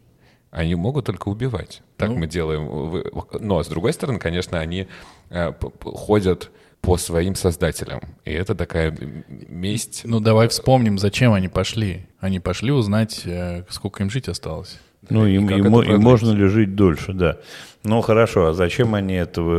[0.55, 1.83] Они могут только убивать.
[1.97, 2.17] Так Ну.
[2.17, 3.03] мы делаем.
[3.41, 4.87] Но, с другой стороны, конечно, они
[5.31, 5.53] э,
[5.83, 6.51] ходят
[6.81, 8.01] по своим создателям.
[8.25, 8.97] И это такая
[9.29, 10.03] месть.
[10.05, 12.07] Ну, давай вспомним, зачем они пошли.
[12.21, 14.79] Они пошли узнать, э, сколько им жить осталось.
[15.11, 17.39] Ну, и, И и и можно ли жить дольше, да.
[17.83, 19.55] Ну, хорошо, а зачем они этого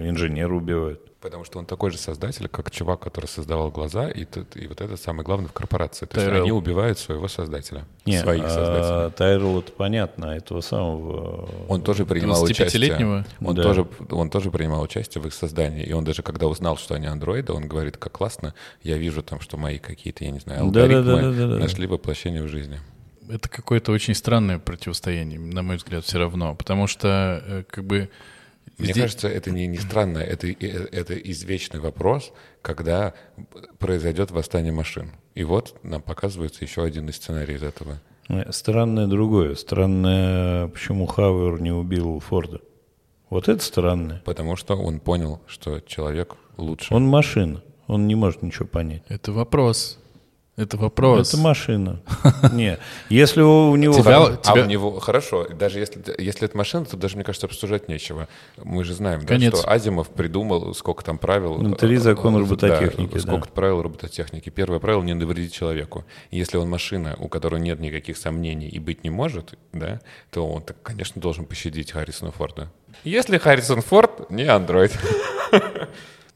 [0.00, 1.00] э, инженера убивают?
[1.20, 4.80] Потому что он такой же создатель, как чувак, который создавал глаза, и, тут- и вот
[4.80, 6.06] это самое главное в корпорации.
[6.06, 6.42] То есть Тайрелл.
[6.44, 9.10] они убивают своего создателя, Не, своих а, создателей.
[9.16, 11.48] Тайрелл, это понятно, этого самого...
[11.68, 13.18] Он тоже принимал 25-летнего?
[13.20, 13.48] участие.
[13.48, 13.62] Он, Да.
[13.64, 15.82] тоже, он тоже принимал участие в их создании.
[15.82, 18.54] И он даже когда узнал, что они андроиды, он говорит, как классно,
[18.84, 22.78] я вижу там, что мои какие-то, я не знаю, алгоритмы нашли воплощение в жизни.
[23.28, 26.54] Это какое-то очень странное противостояние, на мой взгляд, все равно.
[26.54, 28.08] Потому что, э, как бы...
[28.78, 33.14] Мне здесь- кажется, это не, не странно, это, и- это извечный вопрос, когда
[33.78, 35.12] произойдет восстание машин.
[35.34, 38.00] И вот нам показывается еще один из сценариев из этого.
[38.28, 39.54] Э, Странное другое.
[39.54, 42.60] Странное, почему Хауэр не убил Форда.
[43.30, 44.22] Вот это странное.
[44.24, 46.94] Потому что он понял, что человек лучше.
[46.94, 47.62] Он машина.
[47.86, 49.02] Он не может ничего понять.
[49.08, 49.98] Это вопрос.
[50.58, 51.28] Это вопрос.
[51.32, 52.00] Это машина.
[52.52, 52.78] Не,
[53.08, 53.94] если у него...
[53.94, 57.46] Тебя- А тебя- у него хорошо, даже если, если это машина, то даже, мне кажется,
[57.46, 58.26] обсуждать нечего.
[58.64, 61.58] Мы же знаем, да, что Азимов придумал, сколько там правил.
[61.58, 63.20] Ну, три закона э, робототехники, Да, да.
[63.20, 64.50] сколько правил робототехники.
[64.50, 66.04] Первое правило— не навредить человеку.
[66.32, 70.00] Если он машина, у которой нет никаких сомнений и быть не может, да,
[70.32, 72.68] то он, так, конечно, должен пощадить Харрисона Форда.
[73.04, 74.92] Если Харрисон Форд не андроид.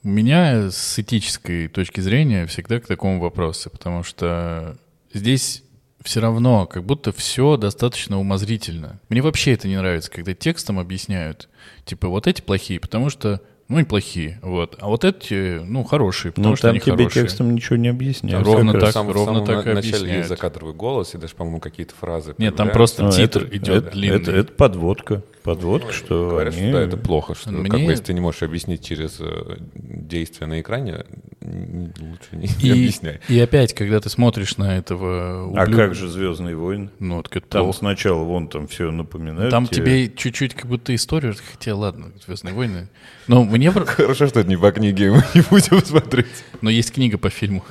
[0.04, 4.76] У меня с этической точки зрения всегда к такому вопросы, потому что
[5.14, 5.62] здесь
[6.02, 8.98] все равно как будто все достаточно умозрительно.
[9.08, 11.48] Мне вообще это не нравится, когда текстом объясняют,
[11.84, 13.40] типа, вот эти плохие, потому что,
[13.72, 16.92] ну, и плохие, вот, а вот эти, ну, хорошие, потому Ну, что там они тебе
[16.96, 17.22] хорошие.
[17.24, 18.44] текстом ничего не объясняют.
[18.46, 18.92] Ровно так.
[18.92, 22.34] Сам- в ровно самом так на- начале есть закадровый голос, и даже, по-моему, какие-то фразы.
[22.38, 24.16] Нет, там просто Ну, титр это- идет это- длинный.
[24.20, 25.22] Это, это подводка.
[25.42, 26.68] Подводка, что Говорят, они...
[26.68, 29.56] что да, это плохо, что Мне- как бы если ты не можешь объяснить через э,
[29.74, 31.04] действие на экране,
[31.40, 33.20] лучше не, не и, объясняй.
[33.28, 36.90] и опять, когда ты смотришь на этого А ублюдка- как же «Звездные войны»?
[36.98, 37.78] Ну, вот это Там плохо.
[37.78, 39.50] сначала вон там все напоминают.
[39.50, 42.88] Там тебе чуть-чуть как будто историю, хотя ладно, «Звездные войны».
[43.28, 46.26] Но мне, про- Хорошо, что это не по книге, мы не будем смотреть.
[46.62, 47.62] но есть книга по фильму.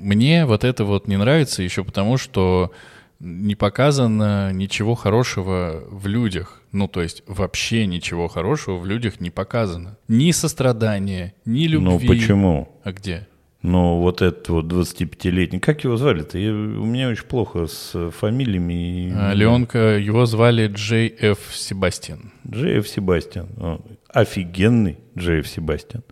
[0.00, 2.72] Мне вот это вот не нравится еще потому, что
[3.20, 6.60] не показано ничего хорошего в людях.
[6.72, 9.96] Ну, то есть вообще ничего хорошего в людях не показано.
[10.08, 11.86] Ни сострадания, ни любви.
[11.88, 12.68] Ну почему?
[12.84, 13.26] А где?
[13.62, 16.38] Ну, вот этот вот 25-летний, как его звали-то?
[16.38, 19.08] Я- у меня очень плохо с фамилиями.
[19.08, 21.38] и- А, Леонка, его звали Джей Ф.
[21.52, 22.30] Себастьян.
[22.48, 23.48] Джеев Себастьян.
[24.16, 26.02] Он Офигенный Джеев Себастьян.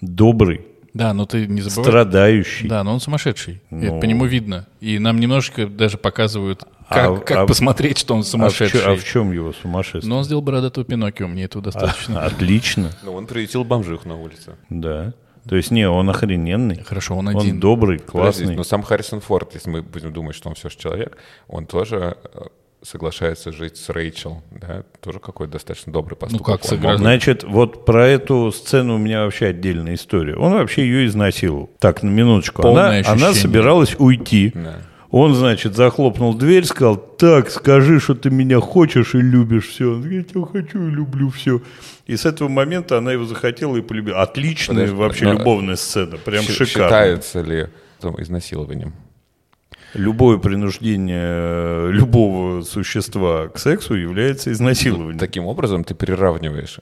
[0.00, 1.84] Добрый, Да, но ты не забывай.
[1.90, 2.68] страдающий.
[2.68, 3.62] Да, но он сумасшедший.
[3.70, 3.82] Ну.
[3.82, 4.66] Это по нему видно.
[4.80, 8.80] И нам немножко даже показывают, как, А- как а- посмотреть, что он А в, сумасшедший.
[8.80, 10.08] чё- а в чем его сумасшествие?
[10.08, 12.22] Но он сделал бородатого Пиноккио, мне этого достаточно.
[12.22, 14.56] А, Отлично, Ну, он приютил бомжих на улице.
[14.68, 15.14] да.
[15.48, 16.82] То есть, не, он охрененный.
[16.84, 17.58] Хорошо, он Он один.
[17.58, 18.12] добрый, Подождите,
[18.44, 18.56] классный.
[18.56, 22.18] но сам Харрисон Форд, если мы будем думать, что он все же человек, он тоже
[22.34, 22.40] э,
[22.82, 26.46] соглашается жить с Рэйчел, да, тоже какой-то достаточно добрый поступок.
[26.46, 26.98] как Он сыграть?
[26.98, 30.36] Значит, вот про эту сцену у меня вообще отдельная история.
[30.36, 31.70] Он вообще ее изнасиловал.
[31.80, 32.62] Так, на минуточку.
[32.62, 33.34] Она, Полное она ощущение.
[33.34, 34.52] собиралась уйти.
[34.54, 34.76] Да.
[35.10, 39.92] Он, значит, захлопнул дверь, сказал, так, скажи, что ты меня хочешь и любишь все.
[39.94, 41.62] Он говорит, я тебя хочу и люблю все.
[42.06, 44.20] И с этого момента она его захотела и полюбила.
[44.20, 46.66] Отличная Подожди, вообще но- любовная сцена, прям шикарно.
[46.66, 47.68] Считается ли
[48.00, 48.92] там, изнасилованием?
[49.94, 55.18] Любое принуждение э, любого существа к сексу является изнасилованием.
[55.18, 56.80] Таким образом ты приравниваешь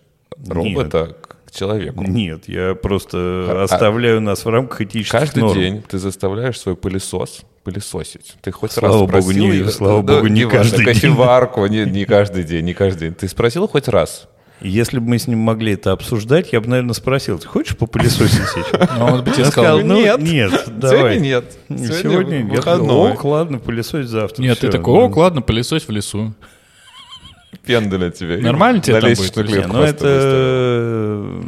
[0.49, 2.03] робота к человеку.
[2.03, 5.59] Нет, я просто А- оставляю нас в рамках этических Каждый норм.
[5.59, 8.37] день ты заставляешь свой пылесос пылесосить.
[8.43, 9.47] Ты хоть Слава раз богу, спросил...
[9.47, 10.95] не- слава Да, богу, не важно, каждый день.
[10.95, 13.15] кофеварку, не, не каждый день, не каждый день.
[13.15, 14.29] Ты спросил хоть раз?
[14.61, 18.31] Если бы мы с ним могли это обсуждать, я бы, наверное, спросил, ты хочешь попылесосить
[18.49, 18.91] сейчас?
[18.99, 20.19] Ну, он бы тебе сказал, ну, нет.
[20.21, 21.21] нет, давай.
[21.21, 21.57] нет.
[21.69, 22.57] Сегодня нет.
[22.57, 23.13] выходной.
[23.13, 24.43] Ок, ладно, пылесось завтра.
[24.43, 25.07] нет, ты Всё, такой, ну.
[25.07, 26.33] ок, ладно, пылесось в лесу.
[27.65, 28.39] Пенделя тебе.
[28.39, 29.33] Нормально тебе На там будет?
[29.33, 31.41] клетку Ну, хвостовую ставил.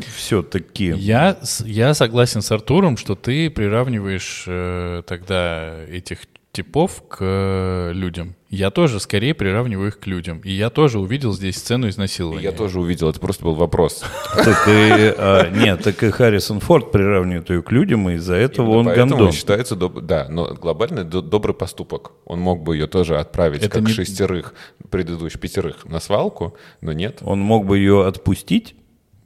[0.00, 0.94] это все-таки...
[0.96, 6.20] Я, я согласен с Артуром, что ты приравниваешь э, тогда этих
[6.56, 8.34] типов к э, людям.
[8.48, 10.40] Я тоже скорее приравниваю их к людям.
[10.40, 12.44] И я тоже увидел здесь сцену изнасилования.
[12.44, 14.02] Я тоже увидел, это просто был вопрос.
[14.36, 18.66] Так и, а, нет, так и Харрисон Форд приравнивает ее к людям, и из-за этого
[18.66, 19.32] Именно он поэтому гондон.
[19.32, 22.12] считается, доб- да, но глобально до- добрый поступок.
[22.24, 24.54] Он мог бы ее тоже отправить, Это как не- шестерых,
[24.90, 27.18] предыдущих пятерых, на свалку, но нет.
[27.22, 28.74] Он мог бы ее отпустить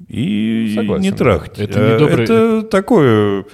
[0.09, 1.17] и Согласен, не да.
[1.17, 1.59] трахать.
[1.59, 3.45] Это А, недобрый- Это такое...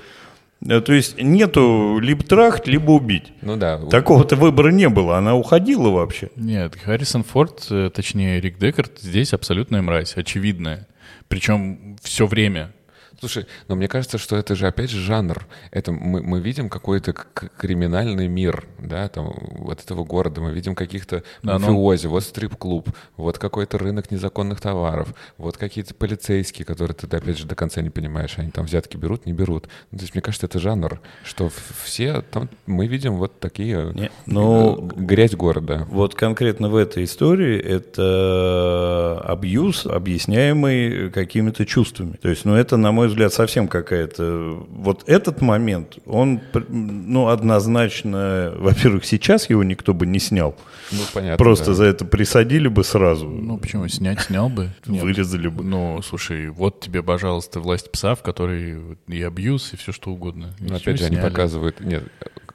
[0.64, 3.32] э, То есть нету либо трахать, либо убить.
[3.42, 5.18] Ну да, Такого-то выбора не было.
[5.18, 6.30] Она уходила вообще.
[6.36, 10.86] Нет, Харрисон Форд, э, точнее Рик Декард, здесь абсолютная мразь, очевидная.
[11.28, 12.72] Причем все время.
[13.18, 15.46] Слушай, но мне кажется, что это же опять же жанр.
[15.70, 20.40] Это мы, мы видим какой-то криминальный мир, да, там вот этого города.
[20.40, 25.94] Мы видим каких-то Да, ну- мафиози, вот стрип-клуб, вот какой-то рынок незаконных товаров, вот какие-то
[25.94, 29.68] полицейские, которые ты опять же до конца не понимаешь, они там взятки берут, не берут.
[29.90, 31.50] Ну, то есть мне кажется, это жанр, что
[31.82, 35.86] все там мы видим вот такие Не, ну, э, грязь города.
[35.90, 42.16] Вот конкретно в этой истории это абьюз, объясняемый какими-то чувствами.
[42.20, 44.64] То есть, ну, это, на мой взгляд, совсем какая-то...
[44.68, 48.52] Вот этот момент, он, ну, однозначно...
[48.58, 50.56] Во-первых, сейчас его никто бы не снял.
[50.92, 51.36] Ну понятно.
[51.36, 51.74] Просто да.
[51.74, 53.28] за это присадили бы сразу.
[53.28, 54.70] Ну почему, снять снял бы?
[54.86, 55.02] Нет.
[55.02, 55.62] Вырезали бы.
[55.64, 60.54] Ну, слушай, вот тебе, пожалуйста, власть пса, в которой и абьюз, и все что угодно.
[60.60, 62.04] И опять же, они показывают, нет,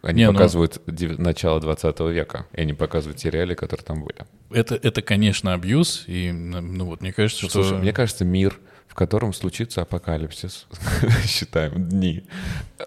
[0.01, 4.03] они Не, ну- показывают дев- начало 20 века, и они показывают те реалии, которые там
[4.03, 4.25] были.
[4.51, 7.63] Это, это, конечно, абьюз, и, ну вот, мне кажется, Ну, что...
[7.63, 8.59] Слушай, мне кажется, мир,
[9.05, 10.67] котором случится апокалипсис,
[11.25, 12.23] считаем, дни,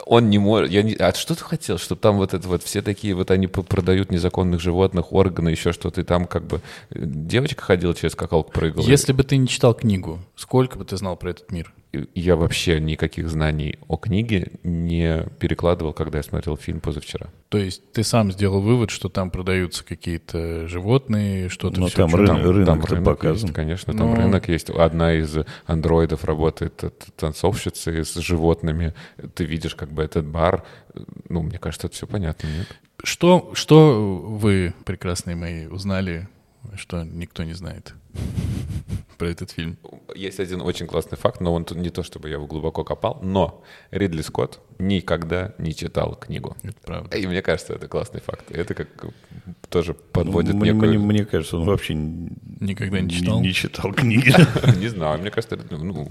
[0.07, 0.71] он не может...
[0.71, 0.95] Я не...
[0.95, 4.61] А что ты хотел, чтобы там вот это вот все такие, вот они продают незаконных
[4.61, 6.61] животных, органы, еще что-то, и там как бы
[6.91, 8.85] э, девочка ходила через скакалку, прыгала.
[8.87, 11.73] Если бы ты не читал книгу, сколько бы ты знал про этот мир?
[12.15, 17.29] Я вообще никаких знаний о книге не перекладывал, когда я смотрел фильм позавчера.
[17.51, 22.13] То есть ты сам сделал вывод, что там продаются какие-то животные, что-то Ну, все там
[22.13, 23.43] рынок- рынок-то рынок показан.
[23.45, 24.17] есть, конечно, там Ну.
[24.17, 24.71] рынок есть.
[24.71, 25.37] Одна из
[25.67, 28.95] андроидов работает т- т- танцовщицей с животными.
[29.35, 30.65] Ты видишь как бы этот бар.
[31.29, 32.67] Ну, мне кажется, это все понятно, нет?
[33.03, 36.29] Что, что вы, прекрасные мои, узнали,
[36.77, 37.95] что никто не знает
[39.19, 39.79] про этот фильм?
[40.15, 43.63] Есть один очень классный факт, но он не то, чтобы я его глубоко копал, но
[43.91, 46.57] Ридли Скотт никогда не читал книгу.
[46.63, 47.17] Это правда.
[47.17, 48.51] И мне кажется, это классный факт.
[48.51, 48.89] Это как
[49.71, 50.91] тоже подводит мне, некую...
[50.91, 53.41] мне- мне кажется, он вообще Никогда не читал?
[53.41, 54.31] Не, читал книги.
[54.79, 56.09] Не знаю, мне кажется, это, ну,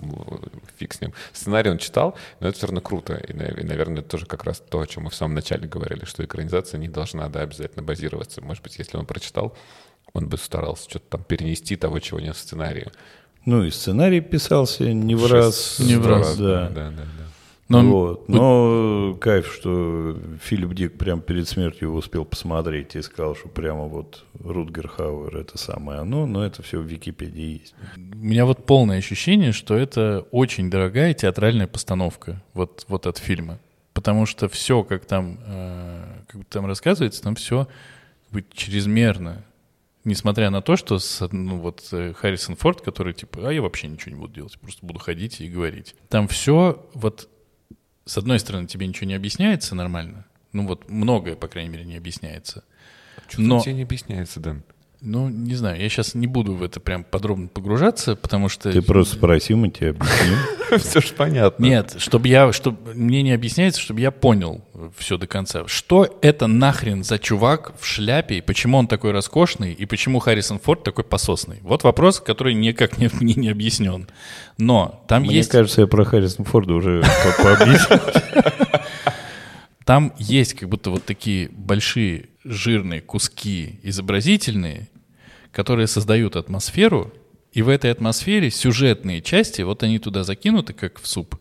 [0.78, 1.14] фиг с ним.
[1.32, 3.16] Сценарий он читал, но это все равно круто.
[3.16, 6.24] И, наверное, это тоже как раз то, о чем мы в самом начале говорили, что
[6.24, 8.42] экранизация не должна, да, обязательно базироваться.
[8.42, 9.56] Может быть, если он прочитал,
[10.14, 12.92] он бы старался что-то там перенести того, чего нет в сценарии.
[13.46, 15.80] Ну и сценарий писался не в раз.
[15.80, 16.70] Не в раз, да.
[16.70, 17.24] Да, да, да.
[17.70, 18.30] Но вот.
[18.30, 23.86] Но кайф, что Филипп Дик прямо перед смертью его успел посмотреть и сказал, что прямо
[23.86, 27.74] вот Рутгер Хауэр это самое оно, но это все в Википедии есть.
[27.96, 33.60] у меня вот полное ощущение, что это очень дорогая театральная постановка вот, вот от фильма.
[33.94, 37.68] Потому что все, как там, э, как бы там рассказывается, там все
[38.26, 39.44] как бы чрезмерно.
[40.06, 43.88] Несмотря на то, что с, ну, вот э, Харрисон Форд, который типа, а я вообще
[43.88, 45.96] ничего не буду делать, просто буду ходить и говорить.
[46.10, 47.30] Там все вот
[48.06, 51.96] с одной стороны тебе ничего не объясняется нормально, ну вот многое, по крайней мере, не
[51.96, 52.66] объясняется.
[53.30, 54.64] Что Но- тебе не объясняется, Дэн?
[55.06, 58.72] Ну, не знаю, я сейчас не буду в это прям подробно погружаться, потому что...
[58.72, 60.38] Ты просто спроси, мы тебе объясним.
[60.80, 61.62] Все же понятно.
[61.62, 64.64] Нет, чтобы я, чтобы мне не объясняется, чтобы я понял
[64.98, 65.68] все до конца.
[65.68, 70.58] Что это нахрен за чувак в шляпе, и почему он такой роскошный, и почему Харрисон
[70.60, 71.58] Форд такой пососный?
[71.64, 74.08] Вот вопрос, который никак не, мне не объяснен.
[74.58, 75.50] Но там Мне есть...
[75.50, 78.00] кажется, я про Харрисона Форда уже по- пообъяснил.
[79.86, 84.88] Там есть как будто вот такие большие жирные куски изобразительные,
[85.54, 87.14] которые создают атмосферу,
[87.54, 91.36] и в этой атмосфере сюжетные части, вот они туда закинуты, как в суп,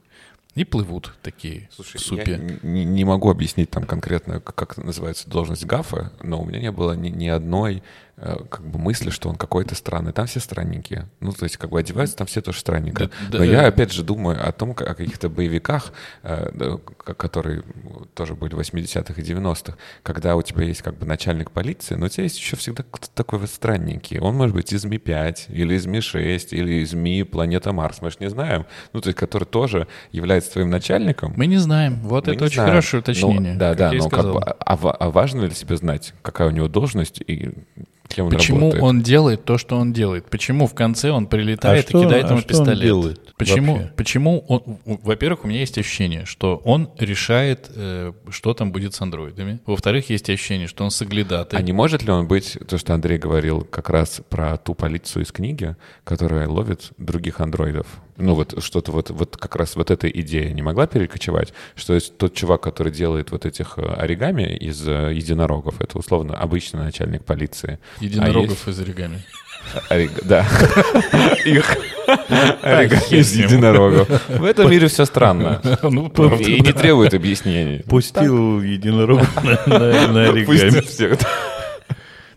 [0.54, 2.32] и плывут такие Слушай, в супе.
[2.32, 6.70] я не, не могу объяснить там конкретно, как, называется должность Гафа, но у меня не
[6.70, 7.82] было ни, ни одной
[8.16, 10.12] как бы мысли, что он какой-то странный.
[10.12, 11.08] Там все странненькие.
[11.20, 13.04] Ну, то есть, как бы одеваются там все тоже странненько.
[13.06, 13.48] Да- да, но э.
[13.50, 15.92] я, опять же, думаю о том, как- о каких-то боевиках,
[16.22, 16.76] э, да,
[17.14, 17.62] которые
[18.14, 22.06] тоже были в 80-х и 90-х, когда у тебя есть как бы начальник полиции, но
[22.06, 24.18] у тебя есть еще всегда кто-то такой вот странненький.
[24.20, 28.18] Он может быть из Ми-5, или из Ми-6, или из Ми Планета Марс, мы же
[28.20, 28.66] не знаем.
[28.92, 31.32] Ну, то есть, который тоже является твоим начальником.
[31.36, 32.00] Мы не знаем.
[32.02, 32.70] Вот Мы это очень знаем.
[32.70, 33.54] хорошее уточнение.
[33.54, 36.50] Ну, да, да, но как бы, а, ва- а важно ли себе знать, какая у
[36.50, 37.52] него должность и
[38.12, 38.82] Кем он Почему работает?
[38.82, 40.28] он делает то, что он делает?
[40.28, 42.82] Почему в конце он прилетает А что- и кидает а ему что он пистолет?
[42.82, 43.74] делает почему?
[43.74, 43.92] вообще?
[43.96, 44.78] Почему он?
[44.84, 49.60] Во-первых, у меня есть ощущение, что он решает, э, что там будет с андроидами.
[49.66, 51.58] Во-вторых, есть ощущение, что он соглядатый.
[51.58, 55.24] А не может ли он быть, то, что Андрей говорил как раз про ту полицию
[55.24, 57.86] из книги, которая ловит других андроидов?
[58.18, 62.16] Ну вот что-то вот, вот как раз вот эта идея не могла перекочевать, что есть
[62.18, 67.24] тот чувак, который делает вот этих э, оригами из э, единорогов, это условно обычный начальник
[67.24, 67.78] полиции.
[68.00, 69.22] Единорогов из оригами.
[69.88, 70.46] Ориг- Да.
[71.44, 71.76] Их
[73.12, 74.08] из единорогов.
[74.28, 75.60] В этом мире все странно.
[75.82, 76.08] Ну,
[76.38, 77.82] И не требует объяснений.
[77.88, 79.22] Пустил единорог
[79.66, 80.80] на, оригами.
[80.80, 81.18] Всех.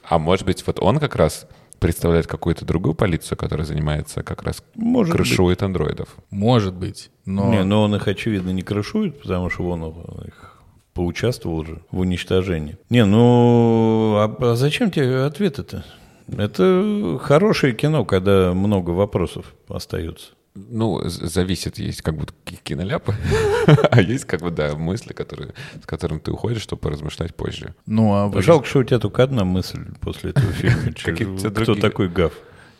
[0.08, 1.48] А может быть, вот он как раз
[1.80, 5.26] представляет какую-то другую полицию, которая занимается как раз Может быть.
[5.26, 6.10] крышует андроидов.
[6.30, 7.52] Может быть, но...
[7.52, 9.84] Не, но он их, очевидно, не крышует, потому что он
[10.26, 10.62] их
[10.94, 12.78] поучаствовал же в уничтожении.
[12.90, 15.84] Не, ну, а, а зачем тебе ответы-то?
[16.28, 20.32] Это хорошее кино, когда много вопросов остается.
[20.56, 23.14] Ну, зависит, есть как бы ки- киноляпы,
[23.92, 25.54] а есть как бы, да, мысли, которые,
[25.84, 27.76] с которыми ты уходишь, чтобы поразмышлять позже.
[27.86, 30.94] Ну, а вы- Жалко, что у тебя только одна мысль после этого фильма.
[30.94, 31.82] Кто других.
[31.82, 32.32] такой Гав?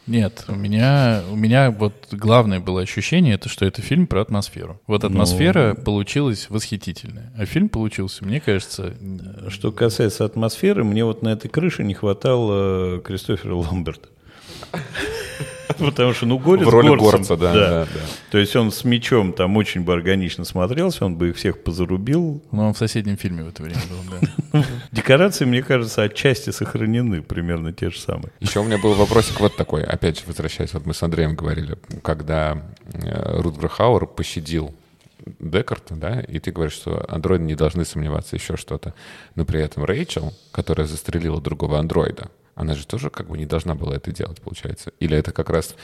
[0.08, 4.80] Нет, у меня, у меня вот главное было ощущение, это что это фильм про атмосферу.
[4.86, 11.24] Вот атмосфера получилась восхитительная, а фильм получился, мне кажется, э, Что касается атмосферы, мне вот
[11.24, 14.08] на этой крыше не хватало Кристофера Ламберта.
[15.86, 18.02] Потому что, ну, горец В роли горцем, горца, да, да, да.
[18.32, 22.42] То есть он с мечом там очень бы органично смотрелся, он бы их всех позарубил.
[22.52, 24.20] ну, он в соседнем фильме в это время был,
[24.54, 24.66] да.
[24.92, 28.32] Декорации, мне кажется, отчасти сохранены, примерно те же самые.
[28.40, 31.78] Еще у меня был вопросик вот такой, опять же, возвращаясь, вот мы с Андреем говорили,
[32.02, 32.62] когда
[32.94, 34.74] э, Рутгер Хауэр пощадил
[35.40, 38.94] Декарта, да, и ты говоришь, что андроиды не должны сомневаться, еще что-то.
[39.36, 43.76] Но при этом Рэйчел, которая застрелила другого андроида, она же тоже как бы не должна
[43.76, 44.92] была это делать, получается.
[45.00, 45.76] Или это как раз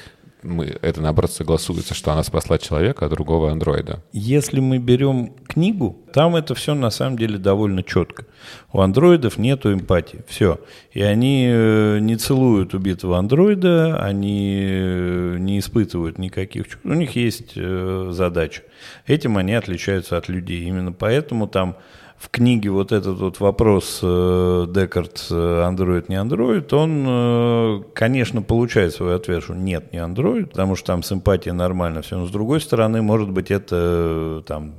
[0.43, 4.03] мы, это наоборот согласуется, что она спасла человека, а другого андроида.
[4.11, 8.25] Если мы берем книгу, там это все на самом деле довольно четко.
[8.71, 10.23] У андроидов нету эмпатии.
[10.27, 10.59] Все.
[10.93, 16.85] И они э, не целуют убитого андроида, они э, не испытывают никаких чувств.
[16.85, 18.63] У них есть э, задача.
[19.05, 20.63] Этим они отличаются от людей.
[20.63, 21.77] Именно поэтому там
[22.21, 28.43] в книге вот этот вот вопрос э, Декарт, э, андроид, не андроид, он, э, конечно,
[28.43, 32.31] получает свой ответ, что нет, не андроид, потому что там симпатия нормально все, но с
[32.31, 34.75] другой стороны, может быть, это там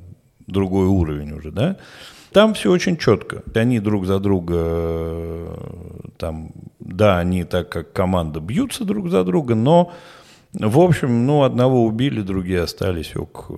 [0.46, 1.78] другой уровень уже, да?
[2.30, 3.42] Там все очень четко.
[3.54, 5.58] Они друг за друга,
[6.18, 9.92] там, да, они так как команда бьются друг за друга, но
[10.52, 13.50] в общем, ну, одного убили, другие остались, ок,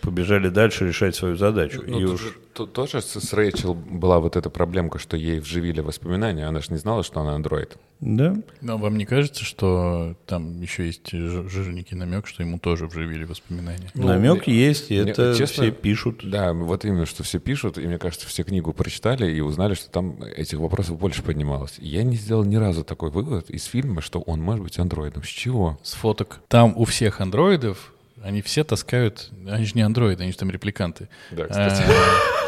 [0.00, 1.82] побежали дальше решать свою задачу.
[1.86, 2.38] Ну, и тут уж...
[2.54, 6.68] тут тоже с, с Рэйчел была вот эта проблемка, что ей вживили воспоминания, она же
[6.70, 7.76] не знала, что она андроид.
[8.00, 8.36] Да?
[8.60, 13.24] Но вам не кажется, что там еще есть жи- жирненький намек, что ему тоже вживили
[13.24, 13.90] воспоминания?
[13.94, 16.20] Ну, Намек мне- есть, и мне, это честно, все пишут.
[16.22, 19.90] Да, вот именно, что все пишут, и мне кажется, все книгу прочитали и узнали, что
[19.90, 21.74] там этих вопросов больше поднималось.
[21.78, 25.24] Я не сделал ни разу такой вывод из фильма, что он может быть андроидом.
[25.24, 25.78] С чего?
[25.82, 26.40] С фоток.
[26.48, 27.92] Там у всех андроидов,
[28.22, 29.30] они все таскают...
[29.48, 31.08] Они же не андроиды, они же там репликанты.
[31.32, 31.82] Да, кстати.
[31.82, 32.47] А,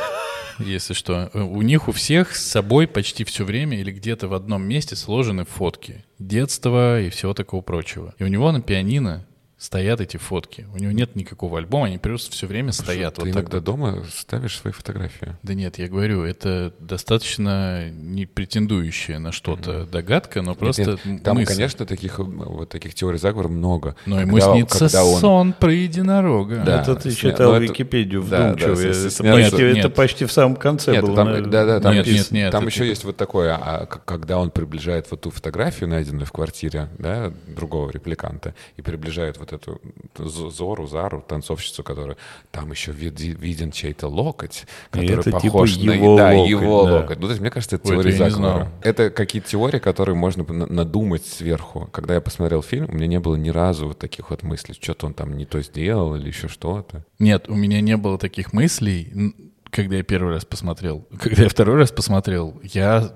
[0.60, 1.30] Если что.
[1.34, 5.44] У них у всех с собой почти все время или где-то в одном месте сложены
[5.44, 8.14] фотки детства и всего такого прочего.
[8.18, 9.26] И у него на пианино
[9.60, 10.66] стоят эти фотки.
[10.74, 13.16] У него нет никакого альбома, они просто все время стоят.
[13.16, 13.64] Ты вот так иногда вот.
[13.64, 15.36] дома ставишь свои фотографии.
[15.42, 21.22] Да нет, я говорю, это достаточно не претендующая на что-то догадка, но просто Нет, нет,
[21.22, 21.52] Там, мысль.
[21.52, 23.96] конечно, таких э, вот таких теорий заговора много.
[24.06, 26.62] Но ему Когда- снится когда он- сон про единорога.
[26.64, 26.80] Да.
[26.80, 28.76] это ты сня- читал это- Википедию да, вдумчиво.
[28.76, 29.94] да, с- это, почти, Нет, это нет.
[29.94, 31.16] почти в самом конце Нет, было.
[31.16, 33.16] там, на- да, да, там, Нет, есть, нет, нет, там это еще типа- есть вот
[33.18, 38.82] такое, а, когда он приближает вот ту фотографию, найденную в квартире, да, другого репликанта, и
[38.82, 39.80] приближает вот эту
[40.18, 42.16] З- Зору, Зару, танцовщицу, которая
[42.50, 46.92] там еще виден чей-то локоть, который это типа похож на его да, локоть, его да.
[46.92, 47.18] локоть.
[47.18, 48.72] Ну, то есть, мне кажется, это Ой, теория заговора.
[48.82, 51.88] Это какие-то теории, которые можно на- надумать сверху.
[51.92, 55.06] Когда я посмотрел фильм, у меня не было ни разу вот таких вот мыслей, что-то
[55.06, 57.04] он там не то сделал или еще что-то.
[57.18, 59.34] Нет, у меня не было таких мыслей,
[59.70, 61.06] когда я первый раз посмотрел.
[61.20, 63.12] Когда я второй раз посмотрел, я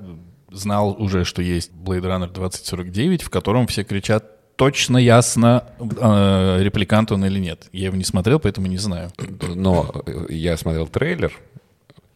[0.51, 7.13] знал уже, что есть Blade Runner 2049, в котором все кричат точно ясно, э, репликант
[7.13, 7.67] он или нет.
[7.73, 9.11] Я его не смотрел, поэтому не знаю.
[9.55, 11.33] Но э, я смотрел трейлер,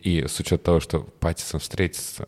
[0.00, 2.26] и с учетом того, что Паттисон встретится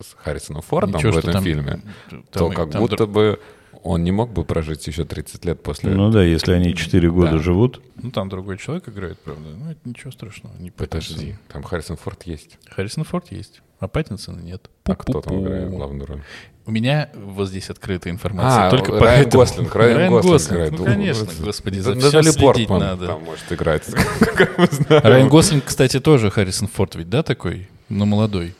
[0.00, 1.80] с Харрисоном Фордом Ничего, в этом там- фильме,
[2.10, 3.40] там то как там будто др- бы
[3.82, 5.90] Он не мог бы прожить еще 30 лет после...
[5.92, 7.38] Ну да, если они 4 года Да.
[7.38, 7.80] живут.
[8.02, 9.48] Ну, там другой человек играет, правда.
[9.56, 10.54] Ну, это ничего страшного.
[10.58, 12.58] Не Подожди, там Харрисон Форд есть.
[12.68, 14.68] Харрисон Форд есть, а Паттинсона нет.
[14.84, 15.42] А кто там Пу-пу-пу.
[15.42, 16.22] играет главную роль?
[16.66, 18.66] У меня вот здесь открытая информация.
[18.66, 19.42] А, только Райан поэтому.
[19.44, 20.72] Гослинг, Райан Гослинг играет.
[20.72, 23.06] Ну, Ну, конечно, господи, Да, за все Натали следить Портман надо.
[23.06, 23.84] там может играть.
[24.36, 25.02] Как мы знаем.
[25.04, 27.68] Райан Гослинг, кстати, тоже Харрисон Форд ведь, да, такой?
[27.88, 28.54] Но молодой.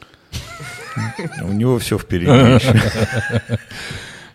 [1.42, 2.30] У него все впереди.
[2.30, 2.80] еще.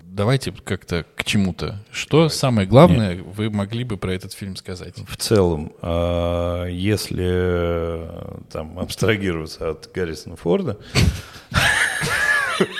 [0.04, 1.80] Давайте как-то к чему-то.
[1.90, 4.96] Что самое главное вы могли бы про этот фильм сказать?
[5.08, 10.78] В целом, а, если э, там абстрагироваться от Гаррисона Форда,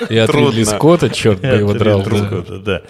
[0.10, 0.30] И от.
[0.34, 2.04] Ридли Скотта, черт бы его драл.
[2.64, 2.82] Да.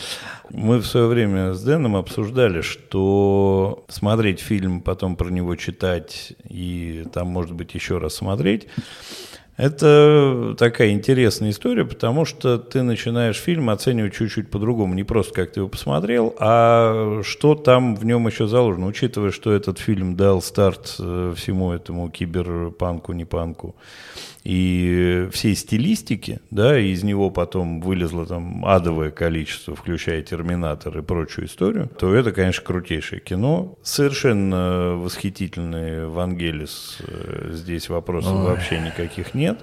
[0.50, 7.06] Мы в свое время с Дэном обсуждали, что смотреть фильм, потом про него читать и
[7.14, 8.68] там, может быть, еще раз смотреть,
[9.62, 14.96] это такая интересная история, потому что ты начинаешь фильм оценивать чуть-чуть по-другому.
[14.96, 18.88] Не просто как ты его посмотрел, а что там в нем еще заложено.
[18.88, 23.76] Учитывая, что этот фильм дал старт э, всему этому киберпанку, не панку
[24.44, 31.02] и всей стилистики, да, и из него потом вылезло там адовое количество, включая «Терминатор» и
[31.02, 33.78] прочую историю, то это, конечно, крутейшее кино.
[33.84, 36.98] Совершенно восхитительный Вангелис.
[37.08, 39.60] э, Здесь вопросов вообще никаких нет.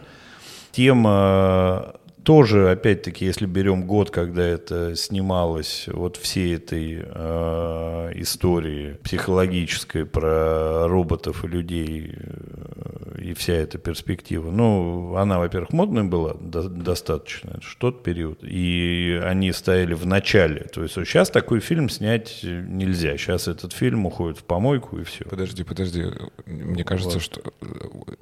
[0.71, 1.95] Тема
[2.29, 10.87] тоже, опять-таки, если берем год, когда это снималось, вот всей этой э, истории психологической про
[10.89, 17.49] роботов и людей э, и вся эта перспектива, ну, она, во-первых, модная была до- достаточно,
[17.51, 22.41] это тот период, и они стояли в начале, то есть вот сейчас такой фильм снять
[22.43, 25.25] нельзя, сейчас этот фильм уходит в помойку и все.
[25.25, 26.05] Подожди, подожди.
[26.45, 27.67] Мне кажется, что э,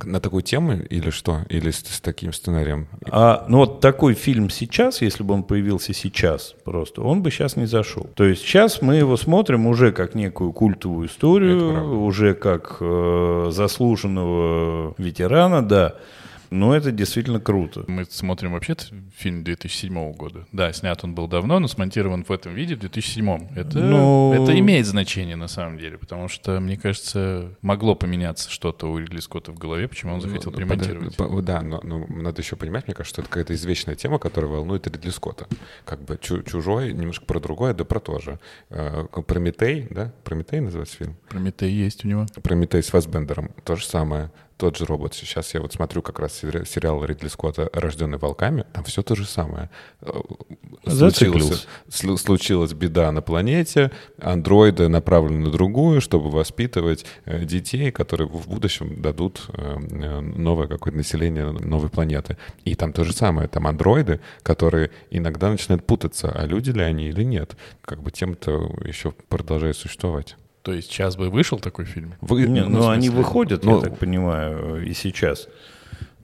[0.04, 1.40] на такую тему или что?
[1.48, 2.86] Или с, с таким сценарием?
[3.10, 7.56] А, ну вот такой фильм сейчас, если бы он появился сейчас просто, он бы сейчас
[7.56, 8.06] не зашел.
[8.14, 14.92] То есть сейчас мы его смотрим уже как некую культовую историю, уже как э, заслуженного
[14.98, 15.94] ветерана, да.
[16.50, 17.84] Но это действительно круто.
[17.88, 18.76] Мы смотрим вообще
[19.16, 20.46] фильм 2007 года.
[20.52, 23.48] Да, снят он был давно, но смонтирован в этом виде в 2007.
[23.54, 28.90] Это, Ну- это имеет значение на самом деле, потому что, мне кажется, могло поменяться что-то
[28.90, 31.14] у Ридли Скотта в голове, почему он захотел Ну, примонтировать.
[31.16, 34.18] подо- по- Да, но, но надо еще понимать, мне кажется, что это какая-то извечная тема,
[34.18, 35.46] которая волнует Ридли Скотта.
[35.84, 38.38] Как бы чу- чужой, немножко про другое, да про то же.
[38.70, 40.12] Э, Прометей, да?
[40.24, 41.16] Прометей называется фильм?
[41.28, 42.26] Прометей есть у него.
[42.42, 43.50] Прометей с Фассбендером.
[43.64, 44.30] То же самое.
[44.56, 45.14] Тот же робот.
[45.14, 48.64] Сейчас я вот смотрю как раз сери- сериал Ридли Скотта «Рожденный волками».
[48.72, 49.68] Там все то же самое.
[50.00, 50.12] Э,
[50.84, 51.66] Зациклился.
[51.90, 58.48] слу- случилась беда на планете, андроиды направлены на другую, чтобы воспитывать э, детей, которые в
[58.48, 59.76] будущем дадут э,
[60.20, 62.38] новое какое-то население новой планеты.
[62.64, 63.48] И там то же самое.
[63.48, 67.56] Там андроиды, которые иногда начинают путаться, а люди ли они или нет.
[67.82, 70.36] Как бы тем-то еще продолжает существовать.
[70.66, 72.14] То есть сейчас бы вышел такой фильм?
[72.20, 75.46] Вы- Не, ну, ну, они выходят, ну, я так понимаю, и сейчас.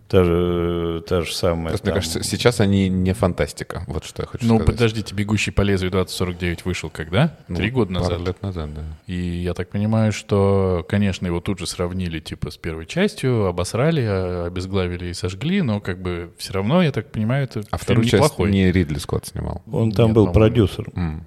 [0.08, 1.68] Та же, та же самая.
[1.68, 3.84] Просто, мне там- кажется, сейчас они не фантастика.
[3.86, 4.74] Вот что я хочу Ну, сказать.
[4.74, 7.38] подождите, «Бегущий по лезвию 2049» вышел когда?
[7.46, 8.26] Ну, Три года пару назад.
[8.26, 8.82] лет назад, да.
[9.06, 14.02] И я так понимаю, что, конечно, его тут же сравнили типа с первой частью, обосрали,
[14.04, 18.04] а- обезглавили и сожгли, но как бы все равно, я так понимаю, это А вторую
[18.04, 18.50] часть неплохой.
[18.50, 19.62] не Ридли Скотт снимал.
[19.70, 20.32] Он там Нет, был по-моему.
[20.34, 21.24] продюсером.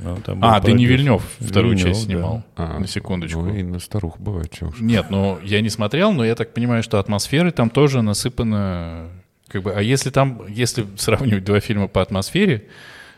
[0.00, 0.88] Был А, Дани продюсером.
[0.88, 2.12] Вильнев вторую Вильнев, часть да.
[2.12, 2.44] снимал.
[2.56, 3.40] А, на секундочку.
[3.40, 4.80] Ну и на старух бывает, чего уж.
[4.80, 9.08] Нет, ну я не смотрел, но я так понимаю, что атмосферы там тоже насыпано.
[9.48, 12.68] Как бы, а если там, если сравнивать два фильма по атмосфере,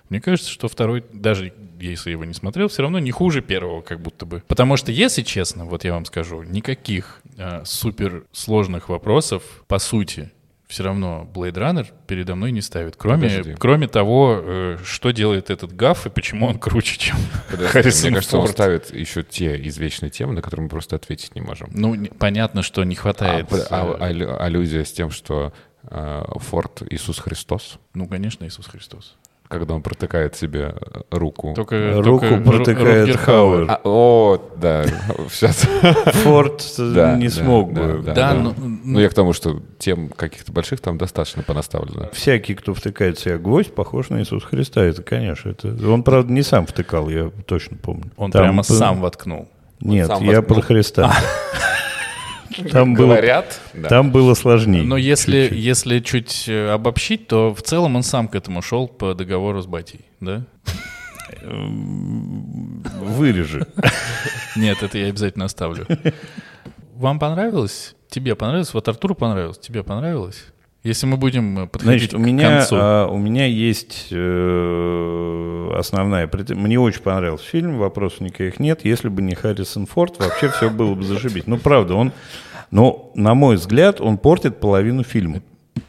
[0.08, 3.80] мне кажется, что второй, даже если я его не смотрел, все равно не хуже первого,
[3.80, 4.42] как будто бы.
[4.48, 10.30] Потому что, если честно, вот я вам скажу, никаких э, супер сложных вопросов, по сути,
[10.70, 12.94] все равно Blade Runner передо мной не ставит.
[12.96, 13.54] Кроме, Подожди.
[13.58, 17.16] кроме того, э, что делает этот гаф и почему он круче, чем
[17.50, 18.52] Подожди, Харрисон Мне кажется, он Форд.
[18.56, 21.68] ставит еще те извечные темы, на которые мы просто ответить не можем.
[21.74, 23.46] Ну, понятно, что не А, хватает.
[23.70, 25.52] а- э, аллю- аллюзия с тем, что
[25.90, 29.16] э, Форд Иисус Христос, Ну, конечно, Иисус Христос.
[29.50, 31.52] Когда он протыкает себе э, руку.
[31.54, 33.66] Только, Руку только протыкает Хауэр.
[33.68, 34.84] А, о, да,
[35.30, 35.56] сейчас.
[36.22, 38.02] Форд Да, не да, смог да, бы.
[38.02, 38.14] да.
[38.14, 42.08] Да, ну, Ну, я к тому, что тем каких-то больших там достаточно понаставлено.
[42.12, 44.82] Всякий, кто втыкает в себя гвоздь, похож на Иисуса Христа.
[44.84, 45.50] Это, конечно.
[45.50, 45.68] Это...
[45.90, 48.12] Он, правда, не сам втыкал, я точно помню.
[48.16, 49.48] он Там прямо п- сам воткнул.
[49.80, 50.58] Нет, сам я воткнул.
[50.58, 51.12] про Христа.
[52.72, 53.88] Там было, Говорят, да.
[53.88, 54.82] там было сложнее.
[54.82, 55.58] Но если, чуть-чуть.
[55.58, 59.66] если чуть э, обобщить, то в целом он сам к этому шел по договору с
[59.66, 60.44] батей, да?
[63.00, 63.66] Вырежи.
[64.56, 65.86] Нет, это я обязательно оставлю.
[66.94, 67.94] Вам понравилось?
[68.08, 68.74] Тебе понравилось?
[68.74, 69.58] Вот Артуру понравилось?
[69.58, 70.44] Тебе понравилось?
[70.82, 72.76] Если мы будем подходить Значит, у меня, к концу.
[72.78, 78.80] а, у меня есть э, основная Мне очень понравился фильм, вопросов никаких нет.
[78.84, 81.46] Если бы не Харрисон Форд, вообще все было бы зашибись.
[81.46, 82.12] Ну, правда, он...
[82.70, 85.42] Но, на мой взгляд, он портит половину фильма.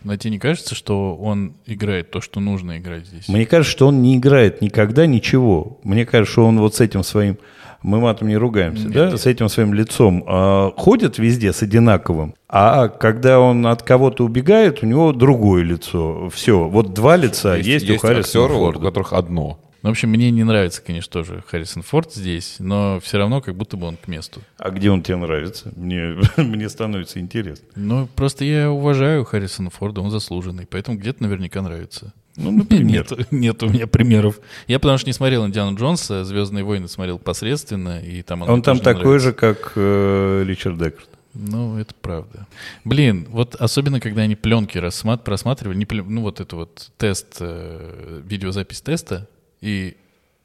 [0.04, 3.28] Но тебе не кажется, что он играет то, что нужно играть здесь?
[3.28, 5.80] Мне кажется, что он не играет никогда ничего.
[5.84, 7.38] Мне кажется, что он вот с этим своим...
[7.84, 9.18] Мы матом не ругаемся, да?
[9.18, 12.36] С этим своим лицом а, ходит везде с одинаковым.
[12.48, 16.30] А когда он от кого-то убегает, у него другое лицо.
[16.30, 16.68] Все.
[16.68, 18.86] Вот два лица есть, у Харрисона актеры, у Форда.
[18.86, 19.60] которых одно.
[19.84, 23.56] Ну, в общем, мне не нравится, конечно, тоже Харрисон Форд здесь, но все равно как
[23.56, 24.42] будто бы он к месту.
[24.58, 25.72] А где он тебе нравится?
[25.76, 27.66] Мне, мне становится интересно.
[27.76, 32.14] Ну, просто я уважаю Харрисона Форда, он заслуженный, поэтому где-то наверняка нравится.
[32.38, 33.08] Ну, например.
[33.12, 34.40] Нет, нет у меня примеров.
[34.68, 38.62] Я потому что не смотрел Индиану Джонса, Звездные войны смотрел посредственно, и там он, Он
[38.62, 39.28] там такой нравится.
[39.30, 41.10] же, как э, Ричард Деккард.
[41.34, 42.46] Ну, это правда.
[42.86, 47.38] Блин, вот особенно, когда они пленки рассмат- просматривали, не плен- ну, вот это вот тест,
[47.40, 49.28] э, видеозапись теста,
[49.62, 49.96] и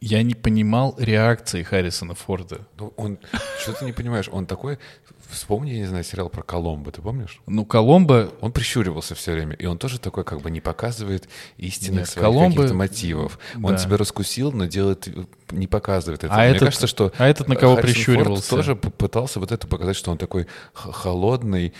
[0.00, 2.60] я не понимал реакции Харрисона Форда.
[2.78, 3.18] Ну, он,
[3.62, 4.78] что ты не понимаешь, он такой...
[5.30, 7.40] Вспомни, я не знаю, сериал про Коломбо, ты помнишь?
[7.48, 12.00] Ну, Коломбо, Он прищуривался все время, и он тоже такой как бы не показывает истинных
[12.00, 13.38] Нет, своих Коломбо- каких-то мотивов.
[13.56, 13.76] Он да.
[13.76, 15.08] тебя раскусил, но делает,
[15.50, 16.32] не показывает это.
[16.32, 18.50] А Мне этот- кажется, что а этот на кого Харрисон Форд прищуривался?
[18.50, 21.72] тоже п- пытался вот это показать, что он такой холодный,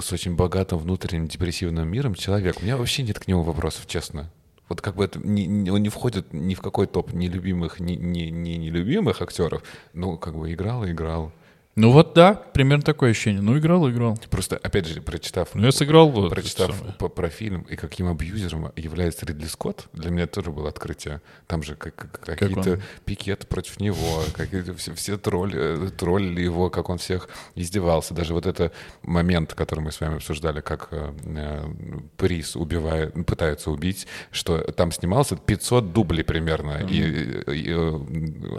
[0.00, 2.58] с очень богатым внутренним депрессивным миром человек.
[2.60, 4.30] У меня вообще нет к нему вопросов, честно.
[4.68, 7.92] Вот как бы это не- не- он не входит ни в какой топ нелюбимых, ни,
[7.92, 9.62] ни, ни нелюбимых актеров.
[9.92, 11.32] Ну, как бы играл и играл.
[11.76, 13.42] Ну вот да, примерно такое ощущение.
[13.42, 14.16] Ну, играл, играл.
[14.30, 16.30] Просто, опять же, прочитав Ну, я сыграл вот.
[16.30, 21.20] прочитав по- про фильм и каким абьюзером является Ридли Скотт, для меня тоже было открытие.
[21.48, 22.82] Там же как- как- какие-то он?
[23.04, 28.14] пикеты против него, какие-то все, все тролли, э, троллили его, как он всех издевался.
[28.14, 28.70] Даже вот это
[29.02, 31.64] момент, который мы с вами обсуждали, как э, э,
[32.16, 36.86] Приз убивает, ну, пытаются убить, что там снимался 500 дублей примерно.
[36.88, 38.00] И, и, э,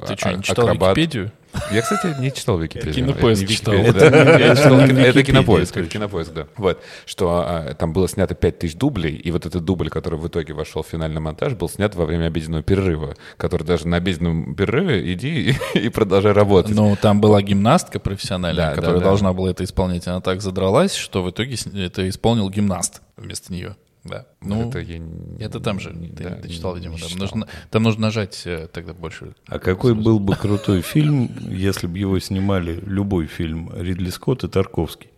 [0.07, 1.31] Ты а- что, не читал акробат- Википедию?
[1.71, 2.93] Я, кстати, не читал Википедию.
[2.93, 3.73] Кинопоиск читал.
[3.73, 6.47] Это кинопоиск, это кинопоиск, да.
[6.57, 10.53] Вот, что а, там было снято 5000 дублей, и вот этот дубль, который в итоге
[10.53, 15.13] вошел в финальный монтаж, был снят во время обеденного перерыва, который даже на обеденном перерыве
[15.13, 16.75] иди и, продолжай работать.
[16.75, 20.07] Ну, там была гимнастка профессиональная, которая должна была это исполнять.
[20.07, 23.75] Она так задралась, что в итоге это исполнил гимнаст вместо нее.
[24.05, 24.27] Да.
[24.41, 25.89] Ну, это это, я не- там же.
[25.91, 27.07] Ты, да, ты читал, не- видимо, не да.
[27.07, 27.19] читал.
[27.21, 29.35] Нужно, там нужно нажать э, тогда больше.
[29.47, 34.47] А какой был бы крутой фильм, если бы его снимали, любой фильм, Ридли Скотт и
[34.47, 35.09] Тарковский?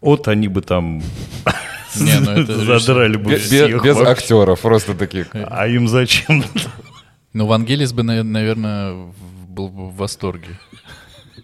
[0.00, 1.02] Вот они бы там
[1.96, 3.82] Не, ну это задрали бы Без, всех.
[3.82, 4.10] без вообще.
[4.12, 5.28] актеров, просто таких.
[5.34, 6.44] А им зачем?
[7.32, 9.12] Ну, Вангелис бы, наверное,
[9.48, 10.58] был бы в восторге.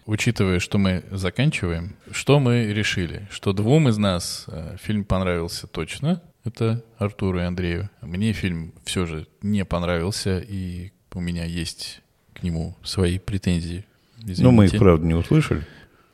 [0.07, 3.27] Учитывая, что мы заканчиваем, что мы решили?
[3.31, 6.23] Что двум из нас э, фильм понравился точно.
[6.47, 7.91] Это Артуру и Андрею.
[8.03, 12.03] Мне фильм все же не понравился, и у меня есть
[12.35, 13.85] к нему свои претензии.
[14.19, 14.79] Ну, мы их, Извините.
[14.79, 15.67] правда, не услышали.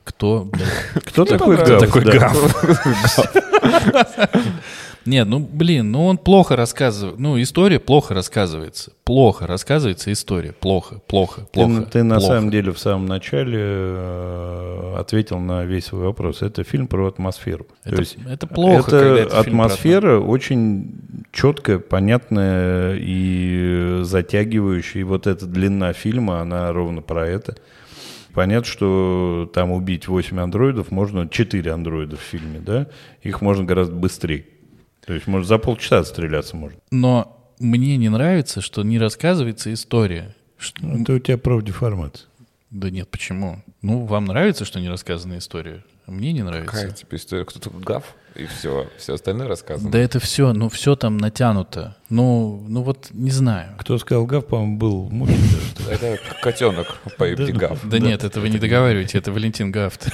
[0.04, 0.68] Кто, блядь,
[1.04, 1.80] Кто такой Кто Гав?
[1.80, 2.12] такой Да.
[2.18, 2.36] Гав?
[5.04, 7.18] Нет, ну, блин, ну он плохо рассказывает.
[7.18, 8.92] Ну, история плохо рассказывается.
[9.04, 10.52] Плохо рассказывается история.
[10.52, 11.82] Плохо, плохо, Ты, плохо.
[11.90, 12.34] ты на плохо.
[12.34, 16.42] самом деле в самом начале э, ответил на весь свой вопрос.
[16.42, 17.66] Это фильм про атмосферу.
[17.84, 21.00] Это- То есть это плохо, это это фильм про атмосфера очень
[21.32, 25.00] четкая, понятная и затягивающая.
[25.00, 27.56] И вот эта длина фильма, она ровно про это.
[28.34, 32.86] Понятно, что там убить 8 андроидов можно, 4 андроида в фильме, да?
[33.22, 34.46] Их можно гораздо быстрее.
[35.06, 36.78] То есть, может, за полчаса отстреляться можно.
[36.90, 40.34] Но мне не нравится, что не рассказывается история.
[40.58, 42.26] Что- Это у тебя профдеформация.
[42.70, 43.62] Да нет, почему?
[43.82, 45.84] Ну, вам нравится, что не рассказана история?
[46.06, 46.72] Мне не нравится.
[46.74, 47.44] Какая тебе история?
[47.44, 48.04] Кто такой Гав?
[48.34, 49.90] И все, все остальное рассказано.
[49.90, 51.96] Да это все, ну все там натянуто.
[52.08, 53.74] Ну, ну вот не знаю.
[53.78, 55.36] Кто сказал гав, по-моему, был ли.
[55.90, 57.78] Это котенок по имени Гав.
[57.86, 60.08] Да, нет, это вы не договариваете, это Валентин Гафт.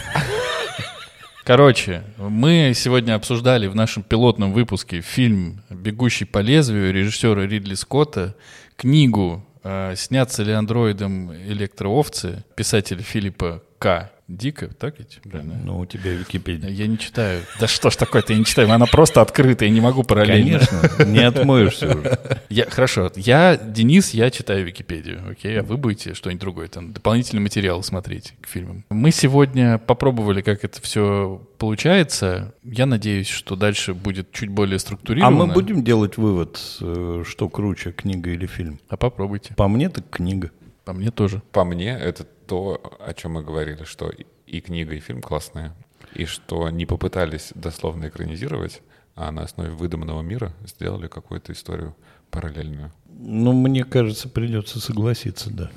[1.48, 8.36] Короче, мы сегодня обсуждали в нашем пилотном выпуске фильм «Бегущий по лезвию» режиссера Ридли Скотта,
[8.76, 14.10] книгу э, «Снятся ли андроидом электроовцы» писателя Филиппа К.
[14.28, 15.20] Дика, так ведь?
[15.22, 15.58] Правильно?
[15.64, 16.68] Ну, у тебя Википедия.
[16.68, 17.40] Я не читаю.
[17.58, 18.70] Да что ж такое-то, я не читаю.
[18.70, 20.58] Она просто открыта, я не могу параллельно.
[20.60, 22.18] Конечно, не отмоешься уже.
[22.50, 27.40] Я, хорошо, я, Денис, я читаю Википедию, окей, а вы будете что-нибудь другое, там, дополнительный
[27.40, 28.84] материал смотреть к фильмам.
[28.90, 32.54] Мы сегодня попробовали, как это все получается.
[32.64, 35.46] Я надеюсь, что дальше будет чуть более А структурировано.
[35.46, 38.78] мы будем делать вывод, э, что круче, книга или фильм?
[38.90, 39.54] А попробуйте.
[39.54, 40.50] По мне, так книга.
[40.84, 41.40] По мне тоже.
[41.52, 44.10] По мне, это то, о чем мы говорили, что
[44.46, 45.72] и- книга, и фильм классные,
[46.14, 48.82] и что не попытались дословно экранизировать,
[49.14, 51.94] а на основе выдуманного мира сделали какую-то историю
[52.30, 52.90] параллельную.
[53.20, 55.70] Ну, мне кажется, придется согласиться, да.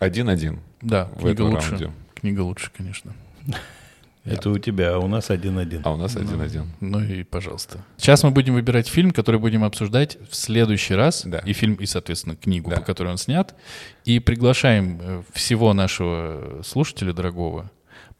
[0.00, 0.60] Один-один.
[0.82, 1.70] Да, В книга этом лучше.
[1.70, 1.92] раунде.
[2.14, 3.12] Книга лучше, конечно.
[4.30, 5.82] Это у тебя, а у нас один-один.
[5.84, 6.66] А у нас один-один.
[6.80, 7.78] Ну и пожалуйста.
[7.96, 11.22] Сейчас мы будем выбирать фильм, который будем обсуждать в следующий раз.
[11.24, 11.38] Да.
[11.38, 12.76] И фильм, и, соответственно, книгу, Да.
[12.76, 13.54] по которой он снят.
[14.04, 17.70] И приглашаем э, всего нашего слушателя дорогого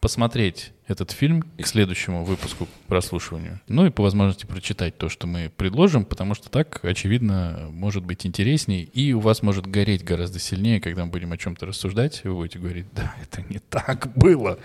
[0.00, 3.60] посмотреть этот фильм к следующему выпуску прослушиванию.
[3.68, 8.24] Ну и по возможности прочитать то, что мы предложим, потому что так, очевидно, может быть
[8.24, 8.82] интересней.
[8.82, 12.22] И у вас может гореть гораздо сильнее, когда мы будем о чем-то рассуждать.
[12.24, 14.58] Вы будете говорить, да, это не так было.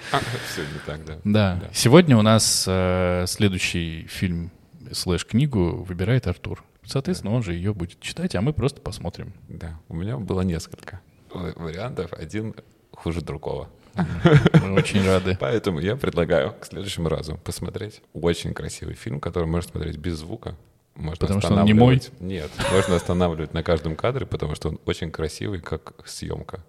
[0.52, 1.20] Все не так, да.
[1.24, 1.60] Да.
[1.62, 1.70] Да.
[1.74, 4.52] Сегодня у нас э, следующий фильм
[4.92, 6.64] слэш-книгу выбирает Артур.
[6.86, 9.34] Соответственно, он же ее будет читать, а мы просто посмотрим.
[9.48, 11.02] Да, у меня было несколько
[11.34, 12.54] вариантов, один
[12.92, 13.70] хуже другого.
[13.96, 15.38] Мы очень рады.
[15.40, 20.56] Поэтому я предлагаю к следующему разу посмотреть очень красивый фильм, который можно смотреть без звука.
[20.96, 21.98] Можно Потому что он немой?
[21.98, 26.64] останавливать- Нет, можно останавливать на каждом кадре, потому что он очень красивый, как съемка.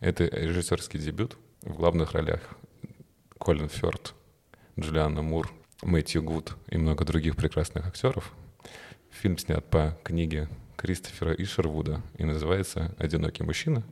[0.00, 2.40] Это режиссерский дебют в главных ролях
[3.38, 4.14] Колин Фёрд,
[4.78, 5.50] Джулианна Мур,
[5.82, 8.32] Мэтью Гуд и много других прекрасных актеров.
[9.10, 13.84] Фильм снят по книге Кристофера Ишервуда и называется «Одинокий мужчина».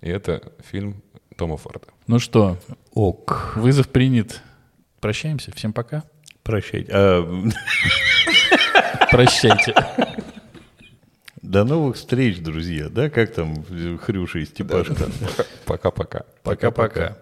[0.00, 1.02] И это фильм
[1.36, 1.86] Тома Форда.
[2.06, 2.58] Ну что,
[2.92, 3.52] Ок.
[3.56, 4.42] вызов принят.
[5.00, 5.52] Прощаемся.
[5.54, 6.04] Всем пока.
[6.42, 6.90] Прощайте.
[6.92, 7.50] А,
[9.10, 9.74] Прощайте.
[11.42, 12.88] до новых встреч, друзья.
[12.88, 13.64] Да, как там
[13.98, 15.08] Хрюша и Степашка?
[15.66, 16.24] Пока-пока.
[16.42, 17.16] Пока-пока.